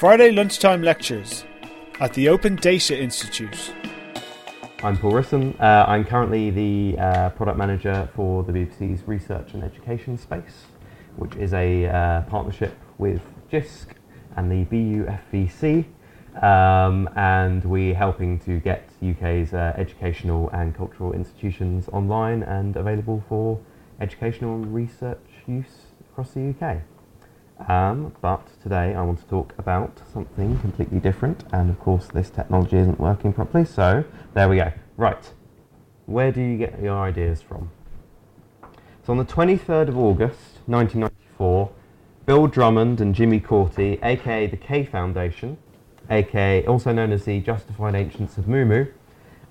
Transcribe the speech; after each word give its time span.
Friday 0.00 0.30
lunchtime 0.30 0.80
lectures 0.80 1.44
at 2.00 2.14
the 2.14 2.30
Open 2.30 2.56
Data 2.56 2.98
Institute. 2.98 3.74
I'm 4.82 4.96
Paul 4.96 5.12
Rissen. 5.12 5.54
Uh, 5.60 5.84
I'm 5.86 6.06
currently 6.06 6.48
the 6.48 6.98
uh, 6.98 7.28
product 7.28 7.58
manager 7.58 8.08
for 8.16 8.42
the 8.42 8.50
BBC's 8.50 9.06
research 9.06 9.52
and 9.52 9.62
education 9.62 10.16
space, 10.16 10.64
which 11.16 11.36
is 11.36 11.52
a 11.52 11.84
uh, 11.84 12.22
partnership 12.22 12.78
with 12.96 13.20
JISC 13.52 13.88
and 14.36 14.50
the 14.50 14.64
BUFVC. 14.74 15.84
Um, 16.42 17.06
and 17.14 17.62
we're 17.66 17.94
helping 17.94 18.38
to 18.38 18.58
get 18.58 18.88
UK's 19.06 19.52
uh, 19.52 19.74
educational 19.76 20.48
and 20.48 20.74
cultural 20.74 21.12
institutions 21.12 21.90
online 21.92 22.42
and 22.42 22.74
available 22.74 23.22
for 23.28 23.60
educational 24.00 24.54
and 24.54 24.74
research 24.74 25.20
use 25.46 25.88
across 26.10 26.30
the 26.30 26.54
UK. 26.58 26.78
Um, 27.68 28.12
but 28.22 28.46
today 28.62 28.94
I 28.94 29.02
want 29.02 29.20
to 29.20 29.26
talk 29.26 29.54
about 29.58 30.00
something 30.12 30.58
completely 30.60 30.98
different, 30.98 31.44
and 31.52 31.70
of 31.70 31.78
course, 31.78 32.06
this 32.06 32.30
technology 32.30 32.78
isn't 32.78 32.98
working 32.98 33.32
properly, 33.32 33.64
so 33.64 34.04
there 34.34 34.48
we 34.48 34.56
go. 34.56 34.72
Right, 34.96 35.32
where 36.06 36.32
do 36.32 36.40
you 36.40 36.56
get 36.56 36.80
your 36.82 36.98
ideas 36.98 37.42
from? 37.42 37.70
So, 39.04 39.12
on 39.12 39.18
the 39.18 39.24
23rd 39.24 39.88
of 39.88 39.98
August 39.98 40.58
1994, 40.66 41.70
Bill 42.26 42.46
Drummond 42.46 43.00
and 43.00 43.14
Jimmy 43.14 43.40
Cauty, 43.40 44.02
aka 44.02 44.46
the 44.46 44.56
K 44.56 44.84
Foundation, 44.84 45.58
aka 46.08 46.64
also 46.66 46.92
known 46.92 47.12
as 47.12 47.24
the 47.24 47.40
Justified 47.40 47.94
Ancients 47.94 48.38
of 48.38 48.46
Mumu, 48.46 48.90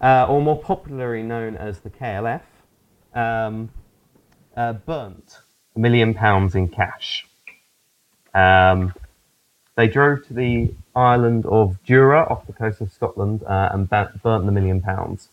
uh, 0.02 0.26
or 0.28 0.42
more 0.42 0.60
popularly 0.60 1.24
known 1.24 1.56
as 1.56 1.80
the 1.82 1.90
KLF, 1.90 2.42
um, 3.14 3.70
uh, 4.58 4.74
burnt 4.74 5.40
a 5.76 5.80
million 5.80 6.14
pounds 6.14 6.56
in 6.56 6.68
cash. 6.68 7.29
Um, 8.34 8.94
they 9.76 9.88
drove 9.88 10.28
to 10.28 10.34
the 10.34 10.74
island 10.96 11.46
of 11.46 11.82
Jura 11.84 12.28
off 12.30 12.46
the 12.48 12.54
coast 12.54 12.82
of 12.82 12.92
Scotland 12.92 13.44
uh, 13.44 13.70
and 13.72 13.90
burnt 13.90 14.22
the 14.24 14.52
million 14.52 14.82
pounds. 14.82 15.30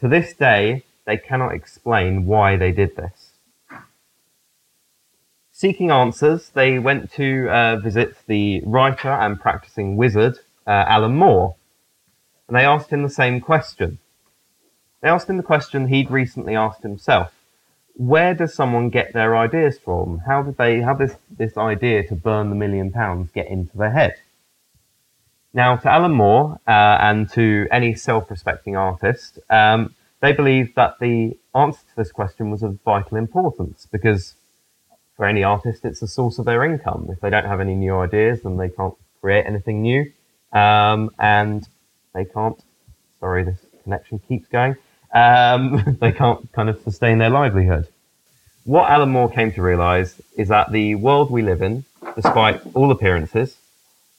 To 0.00 0.08
this 0.08 0.32
day, 0.32 0.84
they 1.06 1.16
cannot 1.16 1.54
explain 1.54 2.24
why 2.24 2.56
they 2.56 2.72
did 2.72 2.96
this. 2.96 3.32
Seeking 5.50 5.90
answers, 5.90 6.50
they 6.50 6.78
went 6.78 7.12
to 7.14 7.48
uh, 7.50 7.76
visit 7.76 8.16
the 8.26 8.62
writer 8.64 9.10
and 9.10 9.38
practicing 9.38 9.96
wizard, 9.96 10.38
uh, 10.66 10.84
Alan 10.86 11.16
Moore, 11.16 11.56
and 12.48 12.56
they 12.56 12.64
asked 12.64 12.90
him 12.90 13.02
the 13.02 13.10
same 13.10 13.40
question. 13.40 13.98
They 15.02 15.08
asked 15.08 15.28
him 15.28 15.36
the 15.36 15.42
question 15.42 15.88
he'd 15.88 16.10
recently 16.10 16.54
asked 16.54 16.82
himself 16.82 17.32
where 18.00 18.32
does 18.32 18.54
someone 18.54 18.88
get 18.88 19.12
their 19.12 19.36
ideas 19.36 19.78
from? 19.78 20.22
How 20.26 20.42
did 20.42 20.56
they, 20.56 20.80
how 20.80 20.94
this, 20.94 21.16
this 21.36 21.58
idea 21.58 22.02
to 22.08 22.14
burn 22.14 22.48
the 22.48 22.56
million 22.56 22.90
pounds 22.90 23.30
get 23.30 23.46
into 23.48 23.76
their 23.76 23.90
head? 23.90 24.14
Now, 25.52 25.76
to 25.76 25.90
Alan 25.90 26.12
Moore 26.12 26.58
uh, 26.66 26.96
and 26.98 27.28
to 27.32 27.66
any 27.70 27.94
self-respecting 27.94 28.74
artist, 28.74 29.38
um, 29.50 29.94
they 30.20 30.32
believe 30.32 30.74
that 30.76 30.94
the 30.98 31.36
answer 31.54 31.80
to 31.80 31.96
this 31.96 32.10
question 32.10 32.50
was 32.50 32.62
of 32.62 32.80
vital 32.86 33.18
importance 33.18 33.86
because 33.92 34.34
for 35.14 35.26
any 35.26 35.44
artist, 35.44 35.84
it's 35.84 36.00
the 36.00 36.08
source 36.08 36.38
of 36.38 36.46
their 36.46 36.64
income. 36.64 37.08
If 37.10 37.20
they 37.20 37.28
don't 37.28 37.44
have 37.44 37.60
any 37.60 37.74
new 37.74 37.98
ideas, 37.98 38.40
then 38.40 38.56
they 38.56 38.70
can't 38.70 38.94
create 39.20 39.44
anything 39.44 39.82
new, 39.82 40.10
um, 40.54 41.10
and 41.18 41.68
they 42.14 42.24
can't. 42.24 42.58
Sorry, 43.18 43.44
this 43.44 43.58
connection 43.82 44.20
keeps 44.20 44.48
going 44.48 44.76
um, 45.12 45.96
they 46.00 46.12
can't 46.12 46.50
kind 46.52 46.68
of 46.68 46.80
sustain 46.82 47.18
their 47.18 47.30
livelihood. 47.30 47.88
What 48.64 48.90
Alan 48.90 49.10
Moore 49.10 49.30
came 49.30 49.52
to 49.52 49.62
realize 49.62 50.20
is 50.36 50.48
that 50.48 50.70
the 50.70 50.94
world 50.94 51.30
we 51.30 51.42
live 51.42 51.62
in, 51.62 51.84
despite 52.14 52.60
all 52.74 52.90
appearances, 52.90 53.56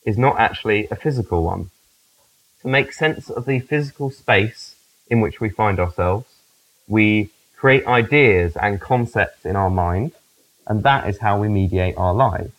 is 0.06 0.17
not 0.17 0.39
actually 0.39 0.88
a 0.89 0.95
physical 0.95 1.44
one. 1.44 1.70
To 2.61 2.67
make 2.67 2.94
sense 2.94 3.30
of 3.30 3.45
the 3.45 3.59
physical 3.59 4.09
space 4.09 4.76
in 5.10 5.21
which 5.21 5.39
we 5.39 5.49
find 5.49 5.80
ourselves, 5.80 6.26
we 6.88 7.30
create 7.55 7.86
ideas 7.86 8.55
and 8.55 8.82
concepts 8.82 9.45
in 9.45 9.55
our 9.55 9.70
mind, 9.70 10.11
and 10.67 10.83
that 10.83 11.08
is 11.08 11.20
how 11.20 11.39
we 11.39 11.48
mediate 11.48 11.95
our 11.98 12.14
lives. 12.14 12.54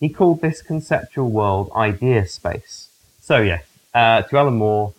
He 0.00 0.08
called 0.10 0.42
this 0.42 0.60
conceptual 0.60 1.30
world 1.30 1.70
idea 1.74 2.26
space. 2.26 2.90
So, 3.20 3.38
yes, 3.38 3.64
uh, 3.94 4.22
to 4.22 4.36
Alan 4.36 4.54
Moore, 4.54 4.92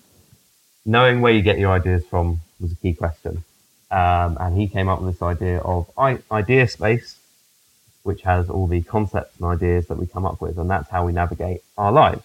knowing 0.86 1.22
where 1.22 1.34
you 1.34 1.42
get 1.42 1.58
your 1.58 1.72
ideas 1.72 2.06
from 2.06 2.40
was 2.60 2.72
a 2.72 2.76
key 2.76 2.94
question. 2.94 3.44
Um, 3.92 4.38
and 4.40 4.58
he 4.58 4.68
came 4.68 4.90
up 4.90 5.02
with 5.02 5.14
this 5.14 5.22
idea 5.22 5.60
of 5.60 5.90
idea 6.32 6.68
space, 6.68 7.18
which 8.04 8.22
has 8.24 8.50
all 8.50 8.68
the 8.68 8.82
concepts 8.82 9.38
and 9.38 9.46
ideas 9.46 9.88
that 9.88 9.98
we 9.98 10.06
come 10.06 10.26
up 10.26 10.42
with, 10.42 10.58
and 10.58 10.70
that's 10.70 10.90
how 10.90 11.06
we 11.06 11.14
navigate 11.14 11.62
our 11.78 11.92
lives. 11.92 12.24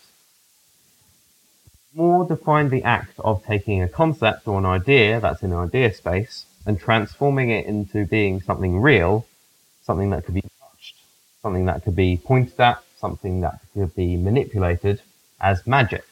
Moore 1.95 2.25
defined 2.25 2.71
the 2.71 2.85
act 2.85 3.19
of 3.19 3.45
taking 3.45 3.83
a 3.83 3.89
concept 3.89 4.47
or 4.47 4.59
an 4.59 4.67
idea 4.67 5.21
that's 5.21 5.43
in 5.43 5.53
idea 5.53 5.93
space 5.93 6.45
and 6.65 6.79
transforming 6.79 7.51
it 7.51 7.67
into 7.67 8.07
being 8.07 8.41
something 8.41 8.81
real, 8.81 9.27
something 9.83 10.11
that 10.11 10.25
could 10.25 10.35
be 10.35 10.43
touched, 10.43 10.97
something 11.43 11.65
that 11.67 11.83
could 11.83 11.97
be 11.97 12.17
pointed 12.17 12.61
at, 12.61 12.83
something 12.99 13.41
that 13.41 13.59
could 13.75 13.95
be 13.97 14.17
manipulated 14.17 15.03
as 15.41 15.67
magic, 15.67 16.05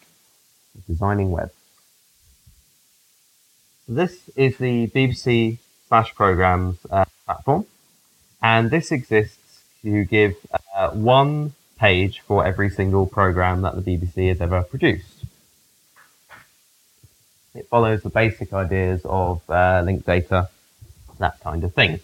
designing 0.88 1.30
web. 1.30 1.50
This 3.91 4.28
is 4.37 4.59
the 4.59 4.88
BBC 4.88 5.56
Slash 5.88 6.15
Programs 6.15 6.76
uh, 6.91 7.06
platform, 7.25 7.65
and 8.43 8.71
this 8.71 8.93
exists 8.93 9.62
to 9.81 10.04
give 10.04 10.37
uh, 10.76 10.91
one 10.91 11.54
page 11.78 12.21
for 12.21 12.44
every 12.44 12.69
single 12.69 13.06
program 13.06 13.62
that 13.62 13.77
the 13.77 13.81
BBC 13.81 14.28
has 14.28 14.43
ever 14.43 14.62
produced. 14.62 15.25
It 17.54 17.66
follows 17.69 18.03
the 18.03 18.10
basic 18.10 18.53
ideas 18.53 19.00
of 19.06 19.41
uh, 19.48 19.81
linked 19.82 20.04
data, 20.04 20.50
that 21.19 21.41
kind 21.41 21.65
of 21.65 21.72
thing. 21.72 22.00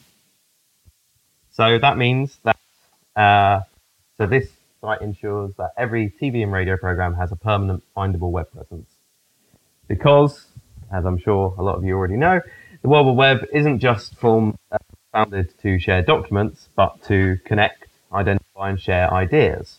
So 1.52 1.78
that 1.78 1.98
means 1.98 2.38
that 2.44 2.56
uh, 3.14 3.60
so 4.16 4.24
this 4.26 4.48
site 4.80 5.02
ensures 5.02 5.52
that 5.56 5.72
every 5.76 6.08
TV 6.08 6.42
and 6.42 6.50
radio 6.50 6.78
program 6.78 7.12
has 7.16 7.30
a 7.30 7.36
permanent 7.36 7.82
findable 7.94 8.30
web 8.30 8.50
presence. 8.50 8.88
Because 9.86 10.46
as 10.94 11.04
I'm 11.04 11.18
sure 11.18 11.54
a 11.58 11.62
lot 11.62 11.76
of 11.76 11.84
you 11.84 11.96
already 11.96 12.16
know, 12.16 12.40
the 12.82 12.88
World 12.88 13.06
Wide 13.06 13.40
Web 13.40 13.48
isn't 13.52 13.80
just 13.80 14.14
form, 14.16 14.56
uh, 14.70 14.78
founded 15.12 15.52
to 15.62 15.78
share 15.78 16.02
documents, 16.02 16.68
but 16.76 17.02
to 17.04 17.38
connect, 17.44 17.86
identify, 18.12 18.70
and 18.70 18.80
share 18.80 19.12
ideas. 19.12 19.78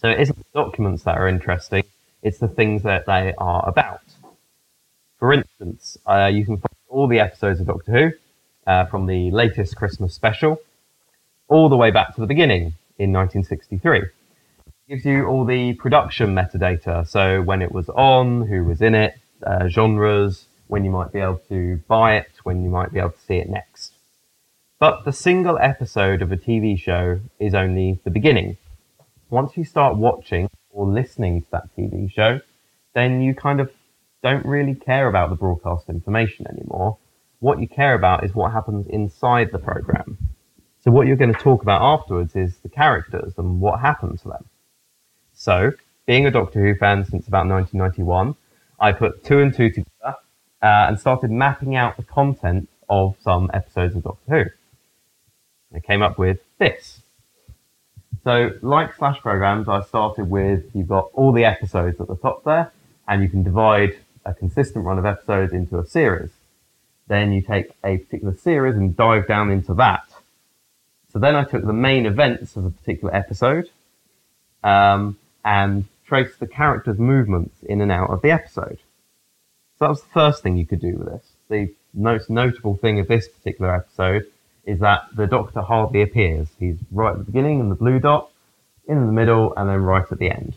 So 0.00 0.08
it 0.08 0.20
isn't 0.20 0.38
the 0.38 0.44
documents 0.54 1.02
that 1.02 1.16
are 1.16 1.28
interesting, 1.28 1.84
it's 2.22 2.38
the 2.38 2.48
things 2.48 2.82
that 2.84 3.06
they 3.06 3.34
are 3.36 3.68
about. 3.68 4.02
For 5.18 5.32
instance, 5.32 5.98
uh, 6.06 6.30
you 6.32 6.44
can 6.44 6.56
find 6.56 6.76
all 6.88 7.08
the 7.08 7.18
episodes 7.18 7.60
of 7.60 7.66
Doctor 7.66 7.92
Who 7.92 8.70
uh, 8.70 8.84
from 8.86 9.06
the 9.06 9.30
latest 9.32 9.76
Christmas 9.76 10.14
special 10.14 10.60
all 11.48 11.68
the 11.68 11.76
way 11.76 11.90
back 11.90 12.14
to 12.14 12.20
the 12.20 12.26
beginning 12.26 12.74
in 12.98 13.12
1963. 13.12 13.98
It 13.98 14.10
gives 14.88 15.04
you 15.04 15.26
all 15.26 15.44
the 15.44 15.74
production 15.74 16.34
metadata, 16.34 17.08
so 17.08 17.42
when 17.42 17.62
it 17.62 17.72
was 17.72 17.88
on, 17.88 18.46
who 18.46 18.64
was 18.64 18.80
in 18.80 18.94
it, 18.94 19.14
uh, 19.44 19.68
genres, 19.68 20.46
when 20.66 20.84
you 20.84 20.90
might 20.90 21.12
be 21.12 21.20
able 21.20 21.40
to 21.48 21.80
buy 21.88 22.16
it, 22.16 22.30
when 22.44 22.62
you 22.62 22.70
might 22.70 22.92
be 22.92 22.98
able 22.98 23.10
to 23.10 23.20
see 23.20 23.36
it 23.36 23.48
next. 23.48 23.94
But 24.78 25.04
the 25.04 25.12
single 25.12 25.58
episode 25.60 26.22
of 26.22 26.30
a 26.30 26.36
TV 26.36 26.78
show 26.78 27.20
is 27.40 27.54
only 27.54 28.00
the 28.04 28.10
beginning. 28.10 28.58
Once 29.30 29.56
you 29.56 29.64
start 29.64 29.96
watching 29.96 30.48
or 30.70 30.86
listening 30.86 31.42
to 31.42 31.50
that 31.50 31.76
TV 31.76 32.10
show, 32.10 32.40
then 32.94 33.20
you 33.20 33.34
kind 33.34 33.60
of 33.60 33.70
don't 34.22 34.44
really 34.46 34.74
care 34.74 35.08
about 35.08 35.30
the 35.30 35.36
broadcast 35.36 35.88
information 35.88 36.46
anymore. 36.46 36.98
What 37.40 37.60
you 37.60 37.68
care 37.68 37.94
about 37.94 38.24
is 38.24 38.34
what 38.34 38.52
happens 38.52 38.86
inside 38.88 39.50
the 39.52 39.58
program. 39.58 40.18
So 40.80 40.90
what 40.90 41.06
you're 41.06 41.16
going 41.16 41.32
to 41.32 41.40
talk 41.40 41.62
about 41.62 41.82
afterwards 41.82 42.34
is 42.36 42.58
the 42.58 42.68
characters 42.68 43.34
and 43.36 43.60
what 43.60 43.80
happened 43.80 44.20
to 44.20 44.28
them. 44.28 44.44
So, 45.34 45.72
being 46.06 46.26
a 46.26 46.30
Doctor 46.30 46.60
Who 46.60 46.74
fan 46.74 47.04
since 47.04 47.28
about 47.28 47.46
1991, 47.46 48.34
I 48.80 48.92
put 48.92 49.24
two 49.24 49.40
and 49.40 49.54
two 49.54 49.70
together 49.70 50.16
uh, 50.62 50.86
and 50.88 50.98
started 50.98 51.30
mapping 51.30 51.74
out 51.74 51.96
the 51.96 52.02
content 52.02 52.68
of 52.88 53.16
some 53.20 53.50
episodes 53.52 53.96
of 53.96 54.04
Doctor 54.04 54.30
Who. 54.30 55.76
I 55.76 55.80
came 55.80 56.02
up 56.02 56.18
with 56.18 56.40
this. 56.58 57.02
So, 58.24 58.52
like 58.62 58.94
slash 58.94 59.20
programs, 59.20 59.68
I 59.68 59.82
started 59.82 60.30
with 60.30 60.64
you've 60.74 60.88
got 60.88 61.10
all 61.12 61.32
the 61.32 61.44
episodes 61.44 62.00
at 62.00 62.08
the 62.08 62.16
top 62.16 62.44
there, 62.44 62.72
and 63.06 63.22
you 63.22 63.28
can 63.28 63.42
divide 63.42 63.96
a 64.24 64.34
consistent 64.34 64.84
run 64.84 64.98
of 64.98 65.06
episodes 65.06 65.52
into 65.52 65.78
a 65.78 65.86
series. 65.86 66.30
Then 67.06 67.32
you 67.32 67.40
take 67.40 67.72
a 67.84 67.98
particular 67.98 68.34
series 68.34 68.76
and 68.76 68.96
dive 68.96 69.26
down 69.26 69.50
into 69.50 69.72
that. 69.74 70.04
So 71.12 71.18
then 71.18 71.34
I 71.34 71.44
took 71.44 71.64
the 71.64 71.72
main 71.72 72.04
events 72.04 72.54
of 72.56 72.66
a 72.66 72.70
particular 72.70 73.14
episode 73.14 73.70
um, 74.62 75.16
and 75.44 75.86
trace 76.08 76.34
the 76.36 76.46
character's 76.46 76.98
movements 76.98 77.56
in 77.62 77.80
and 77.80 77.92
out 77.92 78.10
of 78.10 78.22
the 78.22 78.30
episode. 78.30 78.78
So 79.78 79.84
that 79.84 79.90
was 79.90 80.02
the 80.02 80.08
first 80.08 80.42
thing 80.42 80.56
you 80.56 80.66
could 80.66 80.80
do 80.80 80.96
with 80.96 81.08
this. 81.08 81.26
The 81.48 81.74
most 81.94 82.30
notable 82.30 82.76
thing 82.76 82.98
of 82.98 83.08
this 83.08 83.28
particular 83.28 83.74
episode 83.74 84.24
is 84.64 84.80
that 84.80 85.02
the 85.14 85.26
Doctor 85.26 85.60
hardly 85.60 86.02
appears. 86.02 86.48
He's 86.58 86.78
right 86.90 87.12
at 87.12 87.18
the 87.18 87.24
beginning 87.24 87.60
in 87.60 87.68
the 87.68 87.74
blue 87.74 87.98
dot, 88.00 88.30
in 88.86 89.06
the 89.06 89.12
middle, 89.12 89.54
and 89.56 89.68
then 89.68 89.82
right 89.82 90.04
at 90.10 90.18
the 90.18 90.30
end. 90.30 90.56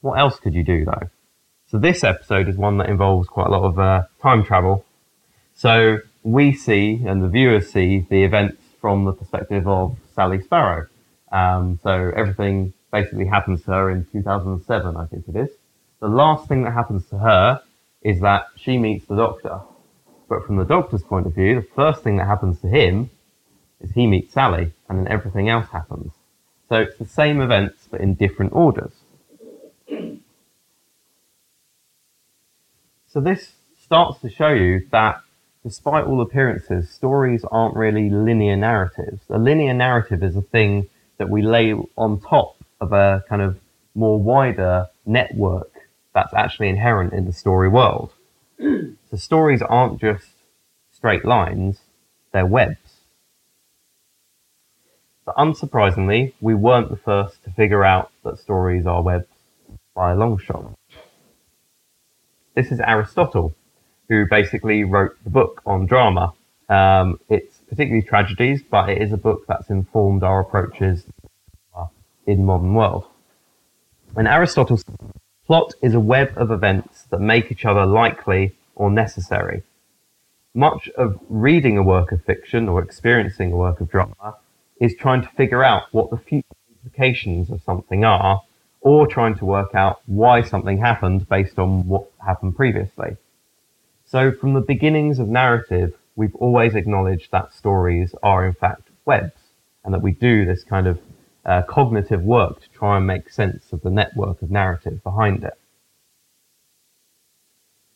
What 0.00 0.18
else 0.18 0.38
could 0.38 0.54
you 0.54 0.62
do 0.62 0.84
though? 0.84 1.10
So 1.66 1.78
this 1.78 2.04
episode 2.04 2.48
is 2.48 2.56
one 2.56 2.78
that 2.78 2.88
involves 2.88 3.28
quite 3.28 3.46
a 3.46 3.50
lot 3.50 3.64
of 3.64 3.78
uh, 3.78 4.02
time 4.22 4.44
travel. 4.44 4.84
So 5.54 5.98
we 6.22 6.52
see, 6.52 7.02
and 7.06 7.22
the 7.22 7.28
viewers 7.28 7.70
see, 7.70 8.06
the 8.10 8.24
events 8.24 8.62
from 8.80 9.04
the 9.04 9.12
perspective 9.12 9.66
of 9.68 9.98
Sally 10.14 10.40
Sparrow. 10.40 10.86
Um, 11.30 11.78
so 11.82 12.12
everything 12.16 12.72
basically 12.90 13.26
happens 13.26 13.62
to 13.62 13.70
her 13.72 13.90
in 13.90 14.04
2007, 14.12 14.96
I 14.96 15.06
think 15.06 15.28
it 15.28 15.36
is. 15.36 15.50
The 16.00 16.08
last 16.08 16.48
thing 16.48 16.62
that 16.64 16.72
happens 16.72 17.06
to 17.06 17.18
her 17.18 17.62
is 18.02 18.20
that 18.20 18.46
she 18.56 18.78
meets 18.78 19.06
the 19.06 19.16
doctor. 19.16 19.60
But 20.28 20.46
from 20.46 20.56
the 20.56 20.64
doctor's 20.64 21.02
point 21.02 21.26
of 21.26 21.34
view, 21.34 21.56
the 21.56 21.66
first 21.74 22.02
thing 22.02 22.16
that 22.16 22.26
happens 22.26 22.60
to 22.60 22.68
him 22.68 23.10
is 23.80 23.92
he 23.92 24.06
meets 24.06 24.32
Sally, 24.32 24.72
and 24.88 24.98
then 24.98 25.08
everything 25.08 25.48
else 25.48 25.68
happens. 25.70 26.12
So 26.68 26.76
it's 26.76 26.96
the 26.98 27.06
same 27.06 27.40
events, 27.40 27.88
but 27.90 28.00
in 28.00 28.14
different 28.14 28.52
orders. 28.52 28.92
So 33.08 33.20
this 33.20 33.54
starts 33.82 34.20
to 34.20 34.30
show 34.30 34.50
you 34.50 34.86
that 34.92 35.20
despite 35.64 36.04
all 36.04 36.20
appearances, 36.20 36.88
stories 36.88 37.44
aren't 37.50 37.74
really 37.74 38.08
linear 38.08 38.56
narratives. 38.56 39.20
A 39.28 39.38
linear 39.38 39.74
narrative 39.74 40.22
is 40.22 40.36
a 40.36 40.42
thing 40.42 40.88
that 41.18 41.28
we 41.28 41.42
lay 41.42 41.74
on 41.96 42.20
top 42.20 42.59
of 42.80 42.92
a 42.92 43.24
kind 43.28 43.42
of 43.42 43.58
more 43.94 44.18
wider 44.20 44.88
network 45.04 45.70
that's 46.14 46.32
actually 46.34 46.68
inherent 46.68 47.12
in 47.12 47.26
the 47.26 47.32
story 47.32 47.68
world. 47.68 48.12
so 48.58 49.16
stories 49.16 49.62
aren't 49.62 50.00
just 50.00 50.28
straight 50.90 51.24
lines, 51.24 51.80
they're 52.32 52.46
webs. 52.46 53.00
But 55.24 55.36
unsurprisingly, 55.36 56.32
we 56.40 56.54
weren't 56.54 56.90
the 56.90 56.96
first 56.96 57.44
to 57.44 57.50
figure 57.50 57.84
out 57.84 58.10
that 58.24 58.38
stories 58.38 58.86
are 58.86 59.02
webs 59.02 59.26
by 59.94 60.12
a 60.12 60.16
long 60.16 60.38
shot. 60.38 60.72
This 62.54 62.72
is 62.72 62.80
Aristotle, 62.80 63.54
who 64.08 64.26
basically 64.28 64.82
wrote 64.84 65.16
the 65.22 65.30
book 65.30 65.62
on 65.64 65.86
drama. 65.86 66.32
Um, 66.68 67.20
it's 67.28 67.58
particularly 67.68 68.02
tragedies, 68.02 68.62
but 68.62 68.88
it 68.88 69.00
is 69.00 69.12
a 69.12 69.16
book 69.16 69.44
that's 69.46 69.70
informed 69.70 70.22
our 70.22 70.40
approaches 70.40 71.04
in 72.30 72.44
modern 72.44 72.74
world. 72.74 73.06
And 74.16 74.28
Aristotle's 74.28 74.84
plot 75.46 75.74
is 75.82 75.94
a 75.94 76.00
web 76.00 76.32
of 76.36 76.50
events 76.50 77.04
that 77.10 77.20
make 77.20 77.50
each 77.50 77.64
other 77.64 77.84
likely 77.84 78.54
or 78.74 78.90
necessary. 78.90 79.62
Much 80.54 80.88
of 80.96 81.18
reading 81.28 81.76
a 81.76 81.82
work 81.82 82.12
of 82.12 82.24
fiction 82.24 82.68
or 82.68 82.82
experiencing 82.82 83.52
a 83.52 83.56
work 83.56 83.80
of 83.80 83.90
drama 83.90 84.36
is 84.80 84.94
trying 84.96 85.22
to 85.22 85.28
figure 85.36 85.62
out 85.62 85.84
what 85.92 86.10
the 86.10 86.16
future 86.16 86.46
implications 86.84 87.50
of 87.50 87.62
something 87.62 88.04
are, 88.04 88.42
or 88.80 89.06
trying 89.06 89.36
to 89.36 89.44
work 89.44 89.74
out 89.74 90.00
why 90.06 90.40
something 90.42 90.78
happened 90.78 91.28
based 91.28 91.58
on 91.58 91.86
what 91.86 92.10
happened 92.24 92.56
previously. 92.56 93.16
So 94.06 94.32
from 94.32 94.54
the 94.54 94.60
beginnings 94.60 95.18
of 95.18 95.28
narrative, 95.28 95.94
we've 96.16 96.34
always 96.36 96.74
acknowledged 96.74 97.30
that 97.30 97.52
stories 97.52 98.14
are 98.22 98.46
in 98.46 98.54
fact 98.54 98.88
webs, 99.04 99.40
and 99.84 99.92
that 99.94 100.02
we 100.02 100.12
do 100.12 100.44
this 100.44 100.64
kind 100.64 100.86
of 100.86 100.98
uh, 101.44 101.62
cognitive 101.62 102.22
work 102.22 102.60
to 102.60 102.68
try 102.70 102.96
and 102.96 103.06
make 103.06 103.30
sense 103.30 103.72
of 103.72 103.82
the 103.82 103.90
network 103.90 104.42
of 104.42 104.50
narrative 104.50 105.02
behind 105.02 105.44
it. 105.44 105.58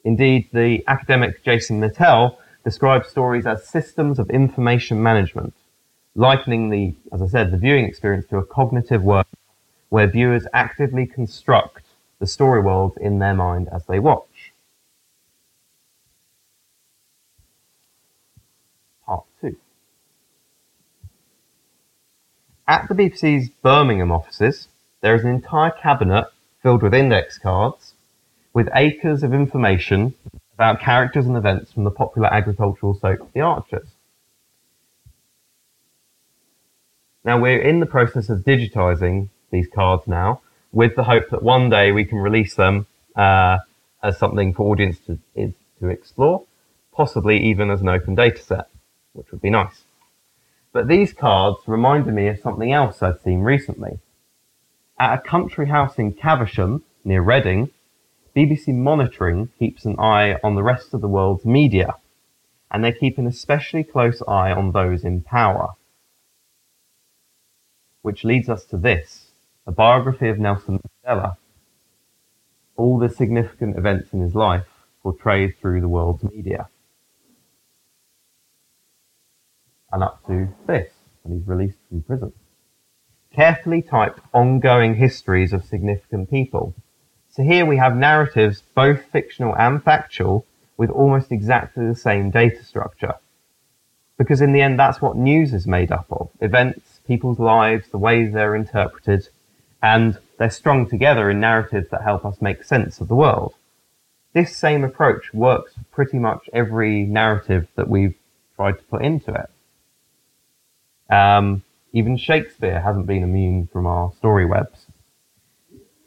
Indeed, 0.04 0.48
the 0.52 0.84
academic 0.86 1.42
Jason 1.44 1.80
Mittell 1.80 2.36
describes 2.62 3.08
stories 3.08 3.46
as 3.46 3.66
systems 3.66 4.18
of 4.18 4.30
information 4.30 5.02
management, 5.02 5.54
likening 6.14 6.70
the, 6.70 6.94
as 7.12 7.22
I 7.22 7.26
said, 7.26 7.50
the 7.50 7.56
viewing 7.56 7.84
experience 7.84 8.26
to 8.26 8.38
a 8.38 8.44
cognitive 8.44 9.02
work 9.02 9.26
where 9.88 10.06
viewers 10.06 10.46
actively 10.52 11.06
construct 11.06 11.84
the 12.18 12.26
story 12.26 12.60
world 12.60 12.96
in 13.00 13.18
their 13.18 13.34
mind 13.34 13.68
as 13.72 13.84
they 13.86 13.98
watch. 13.98 14.33
At 22.66 22.88
the 22.88 22.94
BBC's 22.94 23.50
Birmingham 23.62 24.10
offices, 24.10 24.68
there 25.02 25.14
is 25.14 25.22
an 25.22 25.30
entire 25.30 25.70
cabinet 25.70 26.28
filled 26.62 26.82
with 26.82 26.94
index 26.94 27.36
cards 27.38 27.92
with 28.54 28.70
acres 28.74 29.22
of 29.22 29.34
information 29.34 30.14
about 30.54 30.80
characters 30.80 31.26
and 31.26 31.36
events 31.36 31.72
from 31.72 31.84
the 31.84 31.90
popular 31.90 32.32
agricultural 32.32 32.94
soap 32.94 33.30
The 33.34 33.40
Archers. 33.40 33.88
Now 37.22 37.38
we're 37.38 37.60
in 37.60 37.80
the 37.80 37.86
process 37.86 38.30
of 38.30 38.40
digitizing 38.40 39.28
these 39.50 39.66
cards 39.66 40.06
now 40.06 40.40
with 40.72 40.96
the 40.96 41.04
hope 41.04 41.28
that 41.30 41.42
one 41.42 41.68
day 41.68 41.92
we 41.92 42.06
can 42.06 42.18
release 42.18 42.54
them 42.54 42.86
uh, 43.14 43.58
as 44.02 44.18
something 44.18 44.54
for 44.54 44.70
audience 44.70 44.98
to, 45.00 45.18
to 45.36 45.88
explore, 45.88 46.44
possibly 46.92 47.42
even 47.44 47.70
as 47.70 47.82
an 47.82 47.88
open 47.90 48.14
data 48.14 48.42
set, 48.42 48.68
which 49.12 49.30
would 49.32 49.42
be 49.42 49.50
nice. 49.50 49.83
But 50.74 50.88
these 50.88 51.12
cards 51.12 51.60
reminded 51.68 52.12
me 52.14 52.26
of 52.26 52.40
something 52.40 52.72
else 52.72 53.00
I'd 53.00 53.22
seen 53.22 53.42
recently. 53.42 54.00
At 54.98 55.14
a 55.14 55.22
country 55.22 55.68
house 55.68 56.00
in 56.00 56.14
Caversham, 56.14 56.82
near 57.04 57.22
Reading, 57.22 57.70
BBC 58.34 58.74
Monitoring 58.74 59.50
keeps 59.56 59.84
an 59.84 59.96
eye 60.00 60.36
on 60.42 60.56
the 60.56 60.64
rest 60.64 60.92
of 60.92 61.00
the 61.00 61.08
world's 61.08 61.44
media, 61.44 61.94
and 62.72 62.84
they 62.84 62.90
keep 62.90 63.18
an 63.18 63.28
especially 63.28 63.84
close 63.84 64.20
eye 64.26 64.50
on 64.50 64.72
those 64.72 65.04
in 65.04 65.22
power. 65.22 65.74
Which 68.02 68.24
leads 68.24 68.48
us 68.48 68.64
to 68.64 68.76
this, 68.76 69.30
a 69.68 69.70
biography 69.70 70.28
of 70.28 70.40
Nelson 70.40 70.80
Mandela. 71.06 71.36
All 72.76 72.98
the 72.98 73.08
significant 73.08 73.78
events 73.78 74.12
in 74.12 74.20
his 74.20 74.34
life 74.34 74.66
portrayed 75.04 75.56
through 75.56 75.82
the 75.82 75.88
world's 75.88 76.24
media. 76.24 76.68
And 79.94 80.02
up 80.02 80.26
to 80.26 80.48
this, 80.66 80.90
when 81.22 81.38
he's 81.38 81.46
released 81.46 81.78
from 81.88 82.02
prison. 82.02 82.32
Carefully 83.32 83.80
typed 83.80 84.18
ongoing 84.32 84.96
histories 84.96 85.52
of 85.52 85.64
significant 85.64 86.28
people. 86.28 86.74
So 87.30 87.44
here 87.44 87.64
we 87.64 87.76
have 87.76 87.94
narratives, 87.94 88.64
both 88.74 89.04
fictional 89.12 89.56
and 89.56 89.80
factual, 89.80 90.46
with 90.76 90.90
almost 90.90 91.30
exactly 91.30 91.86
the 91.86 91.94
same 91.94 92.32
data 92.32 92.64
structure. 92.64 93.14
Because 94.18 94.40
in 94.40 94.52
the 94.52 94.62
end, 94.62 94.80
that's 94.80 95.00
what 95.00 95.16
news 95.16 95.54
is 95.54 95.64
made 95.64 95.92
up 95.92 96.06
of. 96.10 96.28
Events 96.40 96.98
people's 97.06 97.38
lives, 97.38 97.86
the 97.92 97.98
ways 97.98 98.32
they're 98.32 98.56
interpreted, 98.56 99.28
and 99.80 100.18
they're 100.40 100.50
strung 100.50 100.88
together 100.88 101.30
in 101.30 101.38
narratives 101.38 101.90
that 101.90 102.02
help 102.02 102.24
us 102.24 102.42
make 102.42 102.64
sense 102.64 103.00
of 103.00 103.06
the 103.06 103.14
world. 103.14 103.54
This 104.32 104.56
same 104.56 104.82
approach 104.82 105.32
works 105.32 105.74
for 105.74 105.84
pretty 105.92 106.18
much 106.18 106.50
every 106.52 107.04
narrative 107.04 107.68
that 107.76 107.88
we've 107.88 108.16
tried 108.56 108.78
to 108.78 108.84
put 108.90 109.04
into 109.04 109.32
it. 109.32 109.50
Um, 111.10 111.62
even 111.92 112.16
Shakespeare 112.16 112.80
hasn't 112.80 113.06
been 113.06 113.22
immune 113.22 113.68
from 113.72 113.86
our 113.86 114.12
story 114.12 114.46
webs. 114.46 114.86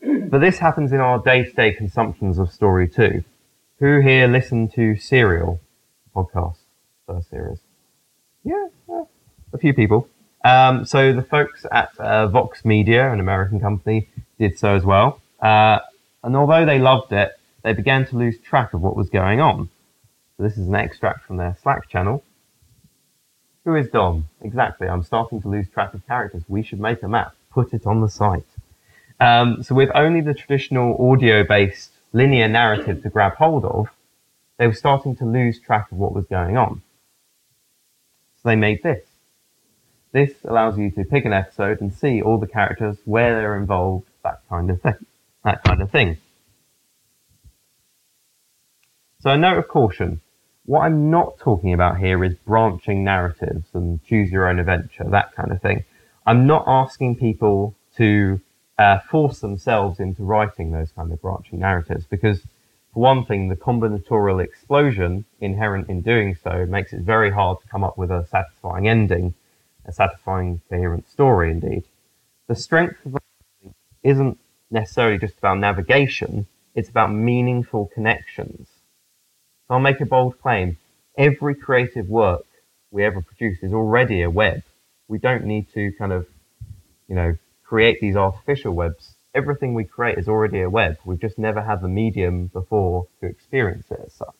But 0.01 0.39
this 0.39 0.59
happens 0.59 0.91
in 0.91 0.99
our 0.99 1.19
day-to-day 1.19 1.73
consumptions 1.73 2.37
of 2.37 2.51
story 2.51 2.87
too. 2.87 3.23
Who 3.79 4.01
here 4.01 4.27
listened 4.27 4.73
to 4.73 4.95
Serial 4.95 5.61
podcast 6.15 6.57
first 7.05 7.29
series? 7.29 7.59
Yeah, 8.43 8.67
yeah, 8.89 9.03
a 9.53 9.57
few 9.57 9.73
people. 9.73 10.09
Um, 10.43 10.85
so 10.85 11.13
the 11.13 11.21
folks 11.23 11.65
at 11.71 11.97
uh, 11.99 12.27
Vox 12.27 12.63
Media, 12.63 13.11
an 13.11 13.19
American 13.19 13.59
company, 13.59 14.07
did 14.39 14.57
so 14.57 14.75
as 14.75 14.83
well. 14.83 15.21
Uh, 15.41 15.79
and 16.23 16.35
although 16.35 16.65
they 16.65 16.79
loved 16.79 17.11
it, 17.11 17.31
they 17.63 17.73
began 17.73 18.05
to 18.07 18.17
lose 18.17 18.39
track 18.39 18.73
of 18.73 18.81
what 18.81 18.95
was 18.95 19.09
going 19.09 19.41
on. 19.41 19.69
So 20.37 20.43
this 20.43 20.57
is 20.57 20.67
an 20.67 20.75
extract 20.75 21.25
from 21.25 21.37
their 21.37 21.57
Slack 21.61 21.89
channel. 21.89 22.23
Who 23.67 23.75
is 23.75 23.89
Dom? 23.89 24.29
Exactly. 24.39 24.87
I'm 24.87 25.03
starting 25.03 25.41
to 25.41 25.49
lose 25.49 25.67
track 25.67 25.93
of 25.93 26.07
characters. 26.07 26.41
We 26.47 26.63
should 26.63 26.79
make 26.79 27.03
a 27.03 27.07
map. 27.09 27.35
Put 27.51 27.73
it 27.73 27.85
on 27.85 27.99
the 27.99 28.07
site. 28.07 28.47
Um, 29.19 29.61
so 29.61 29.75
with 29.75 29.89
only 29.93 30.21
the 30.21 30.33
traditional 30.33 30.95
audio-based 31.11 31.91
linear 32.13 32.47
narrative 32.47 33.03
to 33.03 33.09
grab 33.09 33.35
hold 33.35 33.65
of, 33.65 33.89
they 34.57 34.67
were 34.67 34.73
starting 34.73 35.17
to 35.17 35.25
lose 35.25 35.59
track 35.59 35.91
of 35.91 35.97
what 35.97 36.13
was 36.13 36.25
going 36.27 36.55
on. 36.55 36.81
So 38.41 38.47
they 38.47 38.55
made 38.55 38.83
this. 38.83 39.03
This 40.13 40.31
allows 40.45 40.77
you 40.77 40.89
to 40.91 41.03
pick 41.03 41.25
an 41.25 41.33
episode 41.33 41.81
and 41.81 41.93
see 41.93 42.21
all 42.21 42.37
the 42.37 42.47
characters, 42.47 42.95
where 43.03 43.35
they're 43.35 43.57
involved, 43.57 44.07
that 44.23 44.43
kind 44.47 44.71
of 44.71 44.81
thing. 44.81 45.05
That 45.43 45.61
kind 45.65 45.81
of 45.81 45.91
thing. 45.91 46.15
So 49.19 49.31
a 49.31 49.37
note 49.37 49.57
of 49.57 49.67
caution. 49.67 50.21
What 50.67 50.81
I'm 50.81 51.09
not 51.09 51.39
talking 51.39 51.73
about 51.73 51.97
here 51.97 52.23
is 52.23 52.35
branching 52.35 53.03
narratives 53.03 53.65
and 53.73 54.03
choose 54.03 54.31
your 54.31 54.47
own 54.47 54.59
adventure, 54.59 55.05
that 55.05 55.33
kind 55.33 55.51
of 55.51 55.61
thing. 55.61 55.83
I'm 56.25 56.45
not 56.45 56.65
asking 56.67 57.15
people 57.15 57.73
to 57.95 58.39
uh, 58.77 58.99
force 58.99 59.39
themselves 59.39 59.99
into 59.99 60.23
writing 60.23 60.71
those 60.71 60.91
kind 60.91 61.11
of 61.11 61.21
branching 61.21 61.59
narratives 61.59 62.05
because 62.05 62.41
for 62.93 63.01
one 63.01 63.25
thing, 63.25 63.49
the 63.49 63.55
combinatorial 63.55 64.43
explosion 64.43 65.25
inherent 65.39 65.89
in 65.89 66.01
doing 66.01 66.35
so 66.35 66.65
makes 66.67 66.93
it 66.93 67.01
very 67.01 67.31
hard 67.31 67.59
to 67.61 67.67
come 67.67 67.83
up 67.83 67.97
with 67.97 68.11
a 68.11 68.27
satisfying 68.29 68.87
ending 68.87 69.33
a 69.87 69.91
satisfying, 69.91 70.61
coherent 70.69 71.09
story 71.09 71.49
indeed. 71.49 71.85
The 72.47 72.55
strength 72.55 73.05
of 73.05 73.17
isn't 74.03 74.37
necessarily 74.69 75.17
just 75.17 75.37
about 75.37 75.57
navigation, 75.59 76.47
it's 76.75 76.89
about 76.89 77.11
meaningful 77.11 77.89
connections. 77.93 78.67
I'll 79.69 79.79
make 79.79 79.99
a 79.99 80.05
bold 80.05 80.39
claim. 80.41 80.77
Every 81.17 81.55
creative 81.55 82.07
work 82.07 82.45
we 82.91 83.03
ever 83.03 83.21
produce 83.21 83.59
is 83.61 83.73
already 83.73 84.21
a 84.21 84.29
web. 84.29 84.63
We 85.07 85.17
don't 85.17 85.45
need 85.45 85.67
to 85.73 85.91
kind 85.97 86.13
of, 86.13 86.27
you 87.07 87.15
know, 87.15 87.37
create 87.63 87.99
these 87.99 88.15
artificial 88.15 88.73
webs. 88.73 89.15
Everything 89.35 89.73
we 89.73 89.83
create 89.83 90.17
is 90.17 90.27
already 90.27 90.61
a 90.61 90.69
web. 90.69 90.97
We've 91.05 91.19
just 91.19 91.37
never 91.37 91.61
had 91.61 91.81
the 91.81 91.89
medium 91.89 92.47
before 92.47 93.07
to 93.19 93.27
experience 93.27 93.87
it 93.91 93.99
as 94.05 94.13
such. 94.13 94.35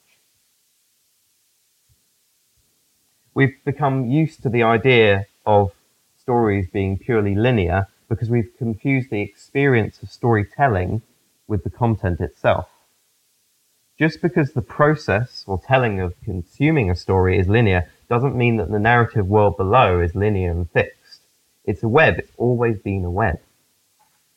We've 3.34 3.63
become 3.65 4.10
used 4.10 4.41
to 4.43 4.50
the 4.50 4.63
idea 4.63 5.27
of 5.46 5.72
stories 6.17 6.67
being 6.72 6.98
purely 6.98 7.36
linear 7.36 7.88
because 8.10 8.29
we've 8.29 8.51
confused 8.57 9.10
the 9.10 9.22
experience 9.22 10.01
of 10.01 10.10
storytelling 10.10 11.01
with 11.48 11.63
the 11.63 11.69
content 11.69 12.19
itself. 12.22 12.69
Just 13.98 14.22
because 14.22 14.51
the 14.51 14.62
process 14.62 15.44
or 15.48 15.60
telling 15.60 16.00
of 16.00 16.13
consuming 16.24 16.92
a 16.92 16.96
story 16.96 17.39
is 17.39 17.48
linear 17.48 17.89
doesn't 18.08 18.36
mean 18.36 18.58
that 18.58 18.70
the 18.70 18.80
narrative 18.80 19.27
world 19.27 19.58
below 19.58 20.00
is 20.00 20.13
linear 20.13 20.51
and 20.51 20.70
fixed. 20.70 21.22
It's 21.66 21.82
a 21.82 21.88
web, 21.88 22.20
it's 22.20 22.32
always 22.38 22.77
been 22.77 23.04
a 23.04 23.10
web. 23.10 23.39